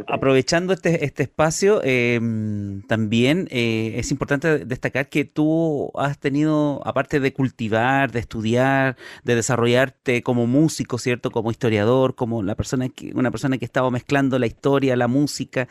[0.09, 7.21] aprovechando este, este espacio, em, también eh, es importante destacar que tú has tenido, aparte
[7.21, 11.31] de cultivar, de estudiar, de desarrollarte como músico, ¿cierto?
[11.31, 15.69] Como historiador, como la persona que, una persona que estaba mezclando la historia, la música,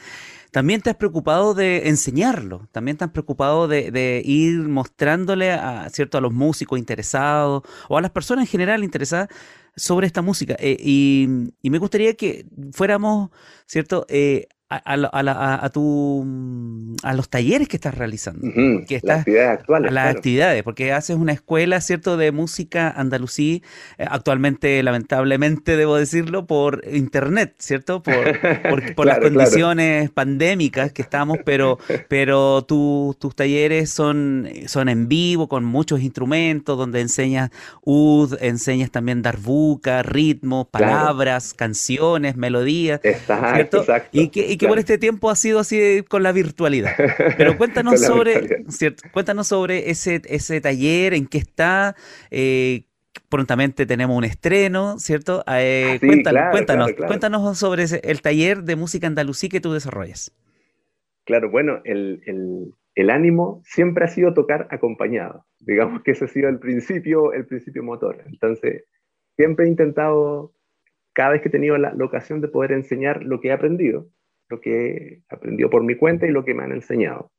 [0.52, 6.18] también te has preocupado de enseñarlo, también te has preocupado de, ir mostrándole a, ¿cierto?
[6.18, 9.30] a los músicos interesados o a las personas en general interesadas
[9.76, 10.56] sobre esta música.
[10.60, 11.28] Eh, y,
[11.62, 13.30] y, me gustaría que fuéramos,
[13.66, 14.06] ¿cierto?
[14.10, 18.41] Eh, a, a, tu, mm, a los talleres que estás realizando.
[18.88, 19.91] que estás, las actividades actuales.
[19.91, 23.63] A las actividades, porque haces una escuela, ¿cierto?, de música andalusí,
[23.97, 28.01] eh, actualmente, lamentablemente, debo decirlo, por internet, ¿cierto?
[28.01, 35.49] Por, por, las condiciones pandémicas que estamos, pero, pero tus talleres son, son en vivo,
[35.49, 37.49] con muchos instrumentos, donde enseñas
[37.84, 43.86] ud, enseñas también darbuca, ritmos, palabras, canciones, melodías, ¿cierto?
[44.11, 46.91] Y que, que por este tiempo ha sido así con la virtualidad.
[47.38, 49.03] Pero cuéntanos sobre, ¿cierto?
[49.11, 51.95] cuéntanos sobre ese, ese taller, en qué está.
[52.30, 52.85] Eh,
[53.30, 55.44] prontamente tenemos un estreno, ¿cierto?
[55.48, 60.31] Eh, ah, cuéntanos, cuéntanos, sobre el taller de música andalusí que tú desarrollas.
[61.26, 65.45] Claro, bueno, el, el, el, ánimo siempre ha sido tocar acompañado.
[65.60, 68.23] Digamos que ese ha sido el principio, el principio motor.
[68.26, 68.85] Entonces,
[69.38, 70.53] siempre he intentado,
[71.14, 74.07] cada vez que he tenido la ocasión de poder enseñar lo que he aprendido,
[74.52, 77.32] lo que aprendió por mi cuenta y lo que me han enseñado.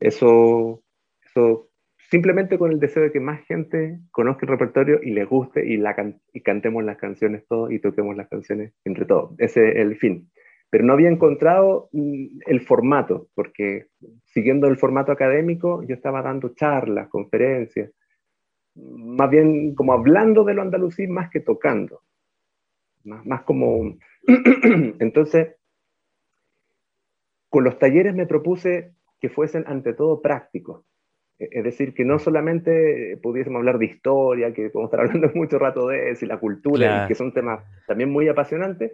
[0.00, 0.82] Eso,
[1.22, 1.68] eso
[2.10, 5.76] simplemente con el deseo de que más gente conozca el repertorio y les guste y,
[5.76, 5.94] la
[6.32, 9.34] y cantemos las canciones todos y toquemos las canciones entre todos.
[9.38, 10.30] Ese es el fin.
[10.70, 13.86] Pero no había encontrado mm, el formato, porque
[14.24, 17.90] siguiendo el formato académico, yo estaba dando charlas, conferencias,
[18.74, 22.02] más bien como hablando de lo andalusí más que tocando.
[23.04, 23.96] Más, más como...
[24.98, 25.55] Entonces,
[27.56, 30.84] con los talleres me propuse que fuesen ante todo prácticos.
[31.38, 35.58] E-, es decir, que no solamente pudiésemos hablar de historia, que podemos estar hablando mucho
[35.58, 38.92] rato de eso, y la cultura, que son temas también muy apasionantes,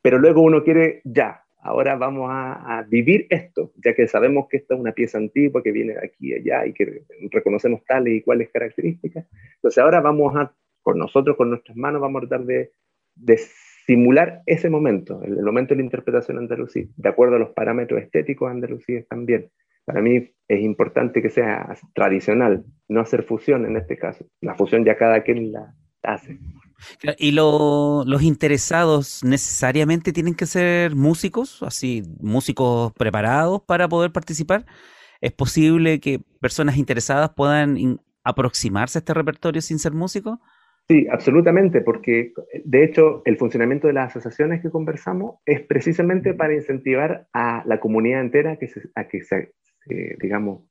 [0.00, 4.76] pero luego uno quiere, ya, ahora vamos a, vivir esto, ya que sabemos que esta
[4.76, 8.22] es una pieza antigua que viene de aquí y allá y que reconocemos tales y
[8.22, 9.26] cuales características.
[9.56, 12.70] Entonces ahora vamos a, con nosotros, con nuestras manos, vamos a tratar de,
[13.14, 13.38] de
[13.86, 18.50] simular ese momento, el, momento de la interpretación andalusí, de acuerdo a los parámetros estéticos
[18.50, 19.50] andalusíes también.
[19.84, 24.24] Para mí es importante que sea tradicional, no hacer fusión en este caso.
[24.40, 26.38] La fusión ya cada quien la hace.
[27.18, 34.66] ¿Y los interesados necesariamente tienen que ser músicos, así, músicos preparados para poder participar?
[35.20, 40.38] ¿Es posible que personas interesadas puedan aproximarse a este repertorio sin ser músicos?
[40.90, 42.32] Sí, absolutamente, porque
[42.64, 47.78] de hecho el funcionamiento de las asociaciones que conversamos es precisamente para incentivar a la
[47.78, 49.52] comunidad entera que a que se,
[50.20, 50.64] digamos,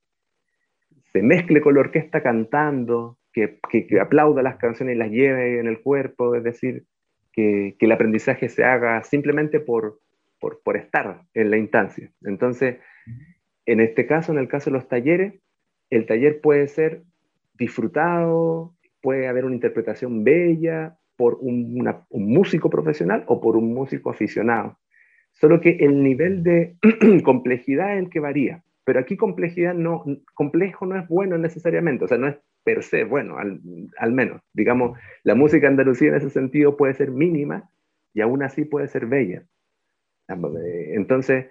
[1.13, 5.67] se mezcle con la orquesta cantando, que, que, aplauda las canciones y las lleve en
[5.67, 6.83] el cuerpo, es decir,
[7.31, 10.01] que, que el aprendizaje se haga simplemente por,
[10.37, 12.11] por, por, estar en la instancia.
[12.23, 12.79] Entonces,
[13.65, 15.39] en este caso, en el caso de los talleres,
[15.89, 17.03] el taller puede ser
[17.53, 24.77] disfrutado, puede haber una interpretación bella por un, músico profesional o por un músico aficionado.
[25.33, 26.77] Solo que el nivel de
[27.23, 28.63] complejidad es el que varía.
[28.85, 30.03] Pero aquí complejidad no,
[30.33, 34.41] complejo no es bueno necesariamente, o sea, no es per se bueno, al, menos.
[34.53, 37.69] Digamos, la música andalucía en ese sentido puede ser mínima
[38.13, 39.43] y aún así puede ser bella.
[40.27, 41.47] Entonces,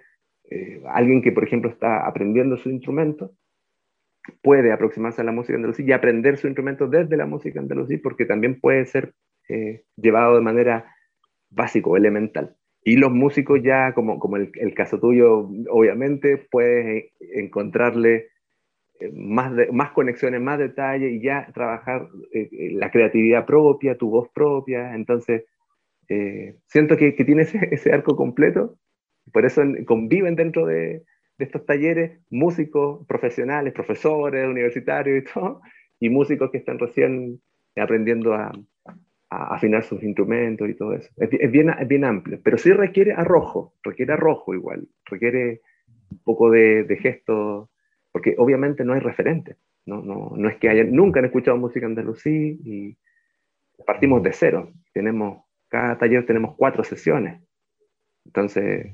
[0.49, 3.31] eh, alguien que, por ejemplo, está aprendiendo su instrumento,
[4.41, 8.25] puede aproximarse a la música andalusí y aprender su instrumento desde la música andalusí, porque
[8.25, 9.13] también puede ser
[9.47, 10.93] eh, llevado de manera
[11.49, 12.55] básico, elemental.
[12.83, 18.29] Y los músicos ya, como, como el, caso tuyo, obviamente, puedes encontrarle
[18.99, 24.09] eh, más, más conexiones, más detalle y ya trabajar eh, eh, la creatividad propia, tu
[24.09, 24.93] voz propia.
[24.95, 25.45] Entonces,
[26.65, 28.79] siento que, que tienes ese, arco completo,
[29.31, 31.03] por eso conviven dentro de,
[31.39, 35.61] de estos talleres músicos profesionales, profesores, universitarios y todo,
[35.99, 37.41] y músicos que están recién
[37.77, 38.51] aprendiendo a,
[39.29, 41.09] a afinar sus instrumentos y todo eso.
[41.17, 45.61] Es, bien, es bien amplio, pero sí requiere arrojo, requiere arrojo igual, requiere
[46.11, 47.69] un poco de, de gesto,
[48.11, 49.55] porque obviamente no hay referente,
[49.85, 52.97] no, no, no es que hayan, nunca han escuchado música andalusí y
[53.85, 57.41] partimos de cero, tenemos, cada taller tenemos cuatro sesiones,
[58.25, 58.93] entonces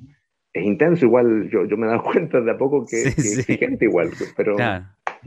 [0.56, 3.86] es intenso igual, yo, yo me he dado cuenta de a poco que, es exigente
[3.86, 4.56] igual, pero...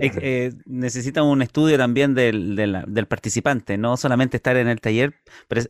[0.01, 5.15] Eh, necesita un estudio también del, del, participante, no solamente estar en el taller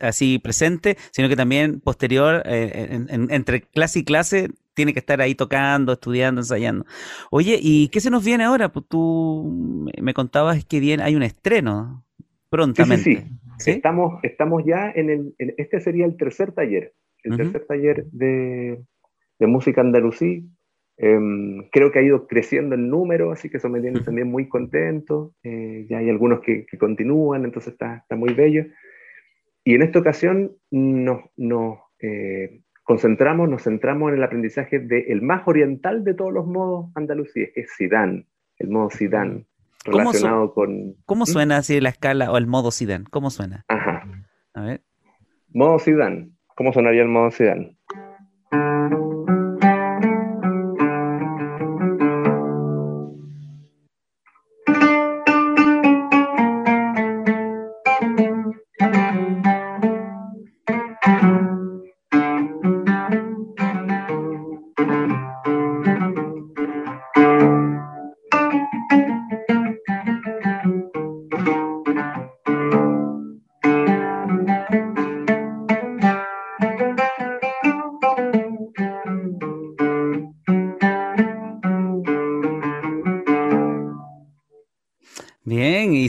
[0.01, 5.33] así presente, sino que también posterior, eh, entre clase y clase, tiene que estar ahí
[5.33, 6.85] tocando, estudiando, ensayando.
[7.31, 8.69] Oye, ¿y qué se nos viene ahora?
[8.69, 12.05] Pues tú me contabas que bien hay un estreno
[12.51, 13.03] prontamente.
[13.03, 13.27] Sí,
[13.57, 18.79] sí, Estamos, estamos ya en el, este sería el tercer taller, el tercer taller de,
[19.39, 20.45] de música andalusí,
[21.01, 24.49] Em, creo que ha ido creciendo el número, así que eso me tiene también muy
[24.49, 25.33] contento.
[25.43, 28.65] Eh, ya hay algunos que, continúan, entonces está, está, muy bello.
[29.63, 35.47] Y en esta ocasión nos, nos eh, concentramos, nos centramos en el aprendizaje del más
[35.47, 39.47] oriental de todos los modos andalusíes, que es Sidán, el modo Sidán,
[39.85, 40.95] relacionado con...
[41.05, 41.27] ¿Cómo ¿Mm?
[41.27, 43.05] suena así la escala o el modo Sidán?
[43.09, 43.63] ¿Cómo suena?
[43.69, 44.03] Ajá.
[44.53, 44.81] A ver.
[45.53, 46.33] Modo Sidán.
[46.55, 47.77] ¿Cómo sonaría el modo Sidán?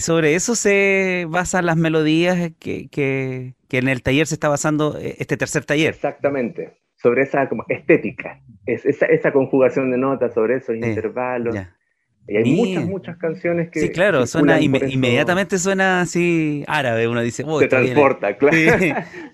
[0.01, 4.97] Y sobre eso se basan las melodías que, que, en el taller se está basando
[4.99, 5.91] eh, este tercer taller.
[5.91, 11.55] Exactamente, sobre esa como estética, es, esa, esa conjugación de notas, sobre esos intervalos.
[12.27, 13.81] Y hay muchas, muchas canciones que...
[13.81, 17.45] Sí, claro, suena inmediatamente suena así árabe, uno dice...
[17.59, 18.57] se transporta, claro.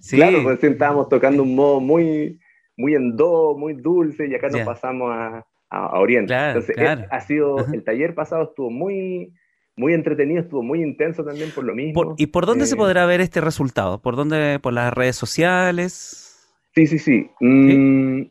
[0.01, 0.17] Sí.
[0.17, 2.41] claro, pues estábamos tocando un modo muy,
[2.77, 6.35] muy en do, muy dulce, y acá nos pasamos a, a, Oriente.
[6.35, 6.77] Entonces,
[7.09, 9.33] ha sido, el taller pasado estuvo muy
[9.77, 12.15] muy entretenido, estuvo muy intenso también por lo mismo.
[12.17, 14.01] ¿Y por dónde se eh, podrá ver este resultado?
[14.01, 14.59] ¿Por dónde?
[14.61, 16.51] ¿Por las redes sociales?
[16.75, 17.31] Sí, sí, sí.
[17.41, 18.23] Mm,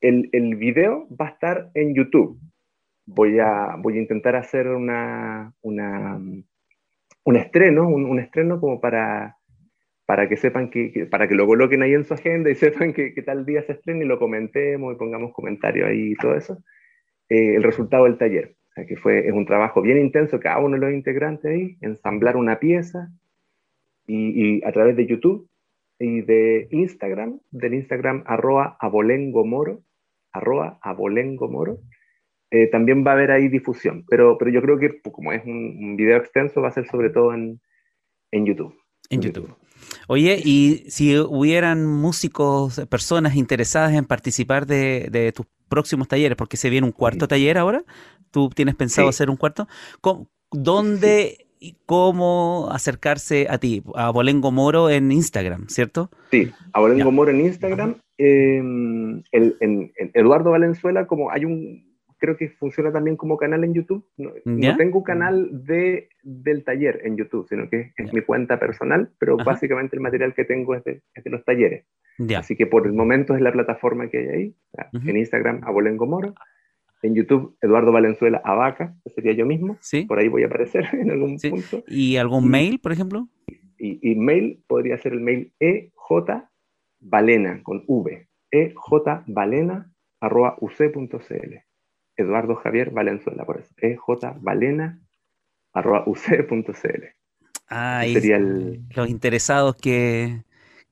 [0.00, 2.38] el, el, video va a estar en YouTube.
[3.06, 6.20] Voy a, voy a intentar hacer una, una
[7.24, 9.36] un estreno, un, estreno como para,
[10.06, 13.10] para que sepan que, para que lo coloquen ahí en su agenda y sepan que,
[13.24, 16.62] tal día se estrena y lo comentemos y pongamos comentarios ahí y todo eso.
[17.28, 20.80] Eh, el resultado del taller que fue, es un trabajo bien intenso, cada uno de
[20.80, 23.10] los integrantes ahí, ensamblar una pieza
[24.06, 25.48] y, a través de YouTube
[25.98, 29.82] y de Instagram, del Instagram arroba abolengomoro,
[30.32, 31.78] arroba abolengomoro,
[32.50, 35.96] eh, también va a haber ahí difusión, pero, pero yo creo que como es un,
[35.96, 37.60] video extenso va a ser sobre todo en,
[38.32, 38.74] en YouTube.
[39.10, 39.20] En.
[40.08, 46.58] Oye, y si hubieran músicos, personas interesadas en participar de, de tus próximos talleres, porque
[46.58, 47.82] se viene un cuarto taller ahora,
[48.30, 49.66] ¿Tú tienes pensado hacer un cuarto?
[50.52, 51.46] ¿Dónde
[51.86, 56.10] cómo acercarse a ti, a Bolengo Moro en Instagram, ¿cierto?
[56.30, 57.96] Sí, a Bolengo Moro en Instagram.
[58.16, 59.22] Em,
[60.14, 64.06] Eduardo Valenzuela, como hay un, creo que funciona también como canal en YouTube.
[64.16, 69.36] No, tengo canal de, del taller en YouTube, sino que es mi cuenta personal, pero
[69.36, 71.86] básicamente el material que tengo es de, los talleres.
[72.36, 74.54] Así que por el momento es la plataforma que hay ahí.
[75.06, 76.34] En Instagram, a Bolengo Moro
[77.02, 79.78] en YouTube Eduardo Valenzuela Abaca, que sería yo mismo.
[79.80, 80.04] ¿Sí?
[80.04, 81.84] Por ahí voy a aparecer en algún punto.
[81.88, 83.28] ¿Y algún mail, por ejemplo?
[83.78, 89.90] Y, mail podría ser el mail ejvalena con v, ejvalena
[90.20, 91.54] arroba uc.cl.
[92.16, 95.00] Eduardo Javier Valenzuela, por eso, ejvalena
[95.72, 97.04] arroba uc.cl.
[97.68, 98.82] Ah, sería el...
[98.94, 100.42] los interesados que,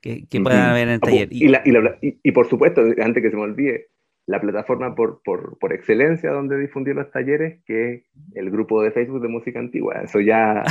[0.01, 1.29] que, puedan ver en el taller.
[1.31, 3.89] Y, y, y, por supuesto, antes que se me olvide,
[4.29, 8.03] la plataforma por, por, por, excelencia donde difundir los talleres, que es
[8.35, 10.03] el grupo de Facebook de música antigua.
[10.05, 10.65] Eso ya,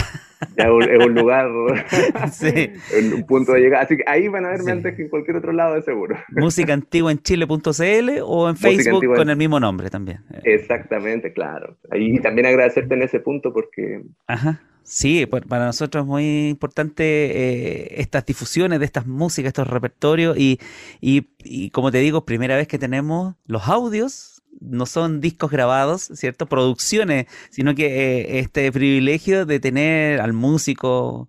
[0.55, 1.49] ya es un lugar,
[2.31, 2.71] sí.
[3.15, 3.83] un punto de llegada.
[3.83, 6.15] Así que ahí van a verme antes que en cualquier otro lado, de seguro.
[6.29, 10.19] Música antigua en chile.cl o en Facebook con el mismo nombre también.
[10.43, 11.77] Exactamente, claro.
[11.89, 14.03] Ahí también agradecerte en ese punto porque...
[14.27, 20.37] Ajá Sí, para nosotros es muy importante eh, estas difusiones de estas músicas, estos repertorios
[20.37, 20.61] y,
[21.01, 26.45] y, como te digo, primera vez que tenemos los audios, no son discos grabados, ¿cierto?
[26.45, 31.27] Producciones, sino que eh, este privilegio de tener al músico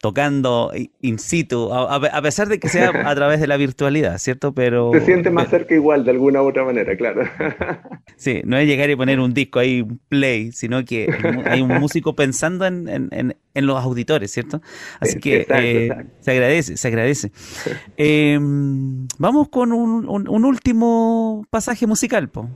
[0.00, 4.52] tocando in situ, a, pesar de que sea a través de la virtualidad, ¿cierto?
[4.52, 4.90] Pero...
[4.94, 7.22] Se siente más cerca igual, de alguna u otra manera, claro.
[8.16, 11.08] Sí, no es llegar y poner un disco ahí, un play, sino que
[11.46, 14.60] hay un músico pensando en, en, en los auditores, ¿cierto?
[15.00, 17.32] Así que eh, se agradece, se agradece.
[17.96, 22.48] Em, vamos con un, un, último pasaje musical, po.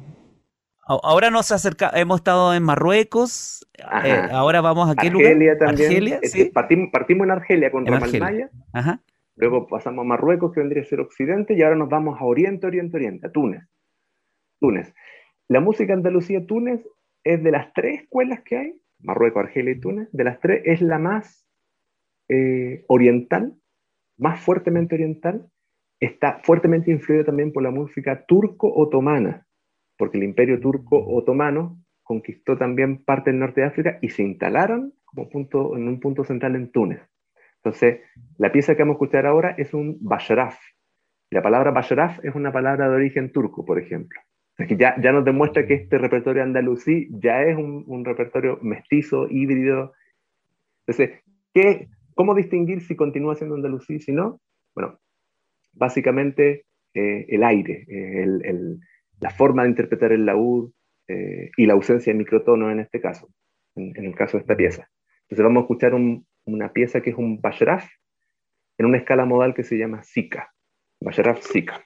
[0.86, 5.88] Ahora nos acerca, hemos estado en Marruecos, eh, ahora vamos a qué Argelia También.
[5.88, 6.44] Argelia ¿sí?
[6.46, 8.50] partimos, partimos, en Argelia con Ramalmaya,
[9.36, 12.66] luego pasamos a Marruecos, que vendría a ser Occidente, y ahora nos vamos a Oriente,
[12.66, 13.62] Oriente, Oriente, a Túnez.
[14.60, 14.94] Túnez.
[15.48, 16.86] La música Andalucía-Túnez
[17.24, 20.80] es de las tres escuelas que hay, Marruecos, Argelia y Túnez, de las tres es
[20.80, 21.46] la más
[22.28, 23.54] eh, oriental,
[24.16, 25.48] más fuertemente oriental,
[26.00, 29.46] está fuertemente influida también por la música turco-otomana
[29.96, 34.92] porque el imperio turco otomano conquistó también parte del norte de África y se instalaron
[35.04, 37.00] como punto, en un punto central en Túnez.
[37.56, 38.00] Entonces,
[38.36, 40.56] la pieza que vamos a escuchar ahora es un basharaf.
[41.30, 44.20] La palabra basharaf es una palabra de origen turco, por ejemplo.
[44.56, 49.94] que ya, ya nos demuestra que este repertorio andalusí ya es un, repertorio mestizo, híbrido.
[50.86, 51.22] Entonces,
[51.54, 54.40] ¿qué, ¿cómo distinguir si continúa siendo andalusí, si no?
[54.74, 54.98] Bueno,
[55.72, 58.26] básicamente eh, el aire, eh,
[59.20, 60.70] la forma de interpretar el laúd
[61.08, 63.28] eh, y la ausencia de microtono en este caso,
[63.76, 64.88] en, el caso de esta pieza.
[65.22, 67.86] Entonces vamos a escuchar una pieza que es un bashraf
[68.78, 70.52] en una escala modal que se llama Sika,
[71.00, 71.84] bashraf Sika.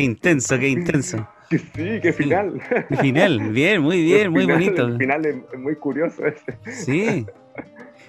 [0.00, 1.28] Qué intenso, qué intenso.
[1.50, 2.60] Sí, qué final.
[3.00, 4.86] Final, bien, muy bien, muy bonito.
[4.86, 6.58] El final es muy curioso ese.
[6.70, 7.26] Sí.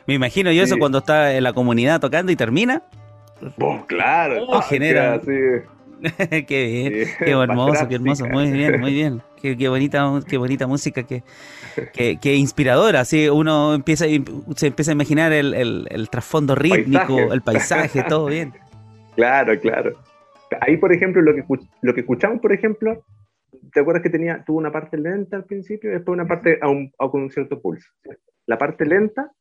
[0.06, 2.84] Me imagino yo eso cuando está en la comunidad tocando y termina.
[3.60, 4.46] Oh, claro.
[4.48, 5.20] Oh, genera.
[6.30, 9.22] qué bien, qué hermoso, qué hermoso, muy bien, muy bien.
[9.42, 11.24] Qué, qué, bonita, qué bonita música, qué,
[11.94, 13.02] qué, inspiradora.
[13.02, 14.06] Así uno empieza,
[14.56, 18.54] se empieza a imaginar el, el, el trasfondo rítmico, el paisaje, todo bien.
[19.14, 19.98] Claro, claro.
[20.60, 21.44] Ahí, por ejemplo, lo que,
[21.82, 23.06] lo que escuchamos, por ejemplo,
[23.74, 27.22] ¿te acuerdas que tenía, tuvo una parte lenta al principio y después una parte con
[27.22, 27.90] un cierto pulso?
[28.46, 29.32] La parte lenta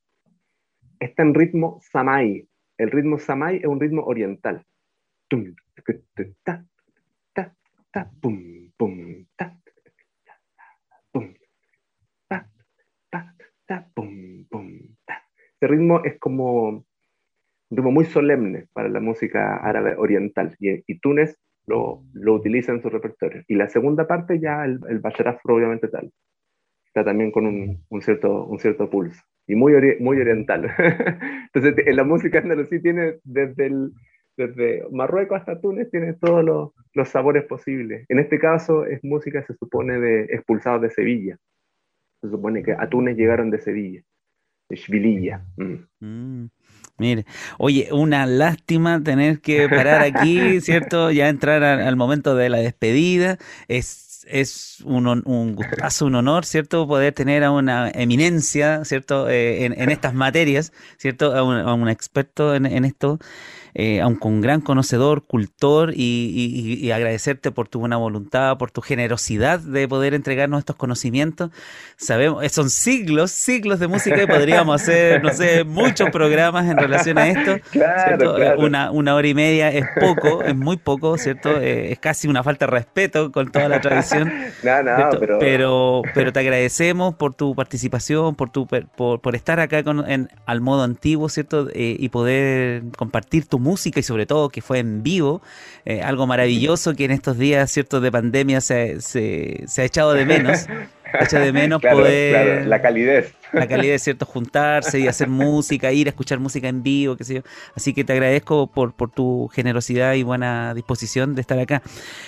[0.98, 2.46] está en ritmo samai.
[2.78, 4.64] El ritmo samai es un ritmo oriental.
[15.60, 16.86] Este ritmo es como
[17.70, 21.36] un ritmo muy solemne para la música árabe oriental y, y Túnez
[21.66, 23.42] lo, lo, utiliza en su repertorio.
[23.46, 25.00] Y la segunda parte ya el, el
[25.44, 26.10] obviamente tal.
[26.86, 30.70] Está también con un, un, cierto, un cierto pulso y muy, muy oriental.
[31.54, 33.92] Entonces, en la música andalusí tiene desde, el,
[34.36, 38.06] desde Marruecos hasta Túnez, tiene todos los, los, sabores posibles.
[38.08, 41.36] En este caso es música, se supone, de expulsados de Sevilla.
[42.20, 44.02] Se supone que a Túnez llegaron de Sevilla,
[44.68, 45.44] de Shvililla.
[45.56, 45.86] Mm.
[46.00, 46.50] Mm.
[47.00, 47.26] Mire,
[47.58, 51.10] oye, una lástima tener que parar aquí, ¿cierto?
[51.10, 53.38] Ya entrar al momento de la despedida.
[53.68, 56.86] Es es un, un gustazo, un honor, ¿cierto?
[56.86, 59.28] Poder tener a una eminencia, ¿cierto?
[59.28, 61.34] Eh, en, estas materias, ¿cierto?
[61.34, 63.18] A un, experto en, en esto
[63.74, 69.60] eh, aunque un gran conocedor, cultor, y, agradecerte por tu buena voluntad, por tu generosidad
[69.60, 71.50] de poder entregarnos estos conocimientos.
[71.96, 76.76] Sabemos, eh, son siglos, siglos de música y podríamos hacer, no sé, muchos programas en
[76.76, 77.56] relación a esto.
[77.70, 81.60] Claro, Una, una hora y media es poco, es muy poco, ¿cierto?
[81.60, 84.32] Eh, es casi una falta de respeto con toda la tradición.
[84.62, 86.02] no, no, pero...
[86.14, 86.32] pero...
[86.32, 90.82] te agradecemos por tu participación, por tu por, por estar acá con, en, al modo
[90.82, 91.68] antiguo, ¿cierto?
[91.72, 95.42] y poder compartir tu música y sobre todo que fue en vivo,
[95.84, 100.24] eh, algo maravilloso que en estos días ciertos de pandemia se, se, ha echado de
[100.26, 100.66] menos.
[101.18, 102.66] Echa de menos poder.
[102.66, 103.34] la calidez.
[103.52, 104.26] La calidez, ¿cierto?
[104.26, 107.40] Juntarse y hacer música, ir a escuchar música en vivo, qué sé yo.
[107.74, 111.82] Así que te agradezco por, por tu generosidad y buena disposición de estar acá.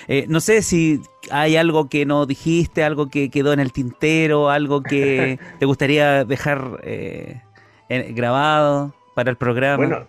[0.07, 1.01] Eh, no sé si
[1.31, 6.25] hay algo que no dijiste, algo que quedó en el tintero, algo que te gustaría
[6.25, 7.41] dejar eh,
[7.89, 9.77] grabado para el programa.
[9.77, 10.07] Bueno,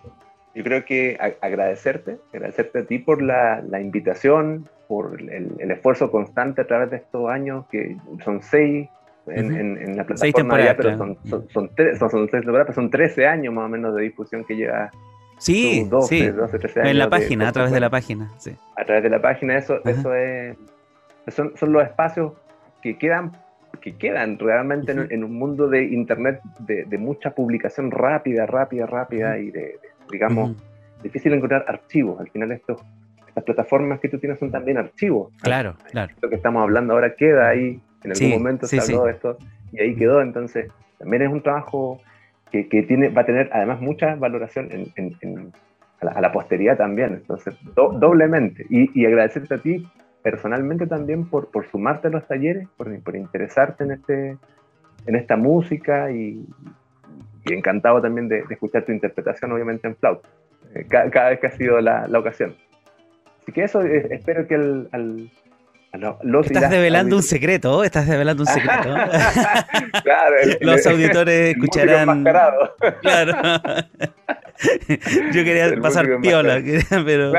[0.55, 6.09] yo creo que agradecerte, agradecerte a ti por la, la invitación, por el, el, esfuerzo
[6.09, 8.87] constante a través de estos años, que son seis
[9.27, 12.29] en, en, la plataforma, ya, pero son, son, son, tres, son, son,
[12.73, 14.91] son 13 años más o menos de difusión que lleva.
[15.39, 16.27] Sí, 12, sí.
[16.27, 16.91] 12, 13 años.
[16.91, 18.31] En la página, a través de la página.
[18.37, 18.55] Sí.
[18.77, 20.55] A través de la página, eso, eso es,
[21.27, 22.31] son, son los espacios
[22.81, 23.35] que quedan
[23.81, 29.37] que quedan realmente en, un mundo de internet de, de, mucha publicación rápida, rápida, rápida
[29.37, 29.77] y de,
[30.11, 30.55] digamos,
[31.03, 32.19] difícil encontrar archivos.
[32.19, 32.81] Al final estos,
[33.27, 35.31] estas plataformas que tú tienes son también archivos.
[35.41, 36.13] Claro, claro.
[36.21, 39.37] Lo que estamos hablando ahora queda ahí, en algún momento se habló de esto
[39.71, 40.21] y ahí quedó.
[40.21, 42.01] Entonces, también es un trabajo
[42.51, 45.51] que, que tiene, va a tener además mucha valoración en,
[46.01, 47.13] a, la, posteridad también.
[47.13, 48.65] Entonces, doblemente.
[48.69, 49.87] Y, y, agradecerte a ti
[50.23, 54.37] personalmente también por, por sumarte a los talleres, por, por interesarte en, este,
[55.05, 56.45] en esta música y,
[57.45, 60.27] y encantado también de, escuchar tu interpretación, obviamente en flauta,
[60.73, 62.55] eh, cada, vez que ha sido la, ocasión.
[63.41, 65.29] Así que eso, eh, espero que al,
[66.23, 68.83] los estás develando un secreto, estás develando un secreto.
[70.03, 72.25] claro, los auditores escucharán.
[73.01, 73.37] Claro.
[75.33, 76.61] Yo quería pasar piola,
[77.05, 77.33] pero.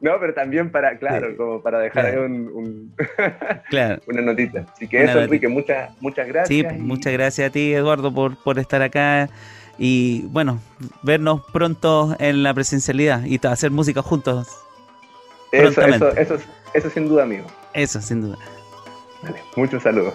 [0.00, 2.94] No, pero también para, claro, como para dejar ahí un,
[4.06, 4.66] una notita.
[4.72, 6.72] Así que eso, Enrique, muchas, muchas gracias.
[6.72, 9.28] Sí, muchas gracias a ti, Eduardo, por, por estar acá
[9.78, 10.60] y bueno,
[11.02, 14.48] vernos pronto en la presencialidad y hacer música juntos.
[15.52, 16.38] Eso, eso, eso,
[16.74, 17.46] eso sin duda, amigo.
[17.72, 18.38] Eso, sin duda.
[19.22, 20.14] Vale, muchos saludos.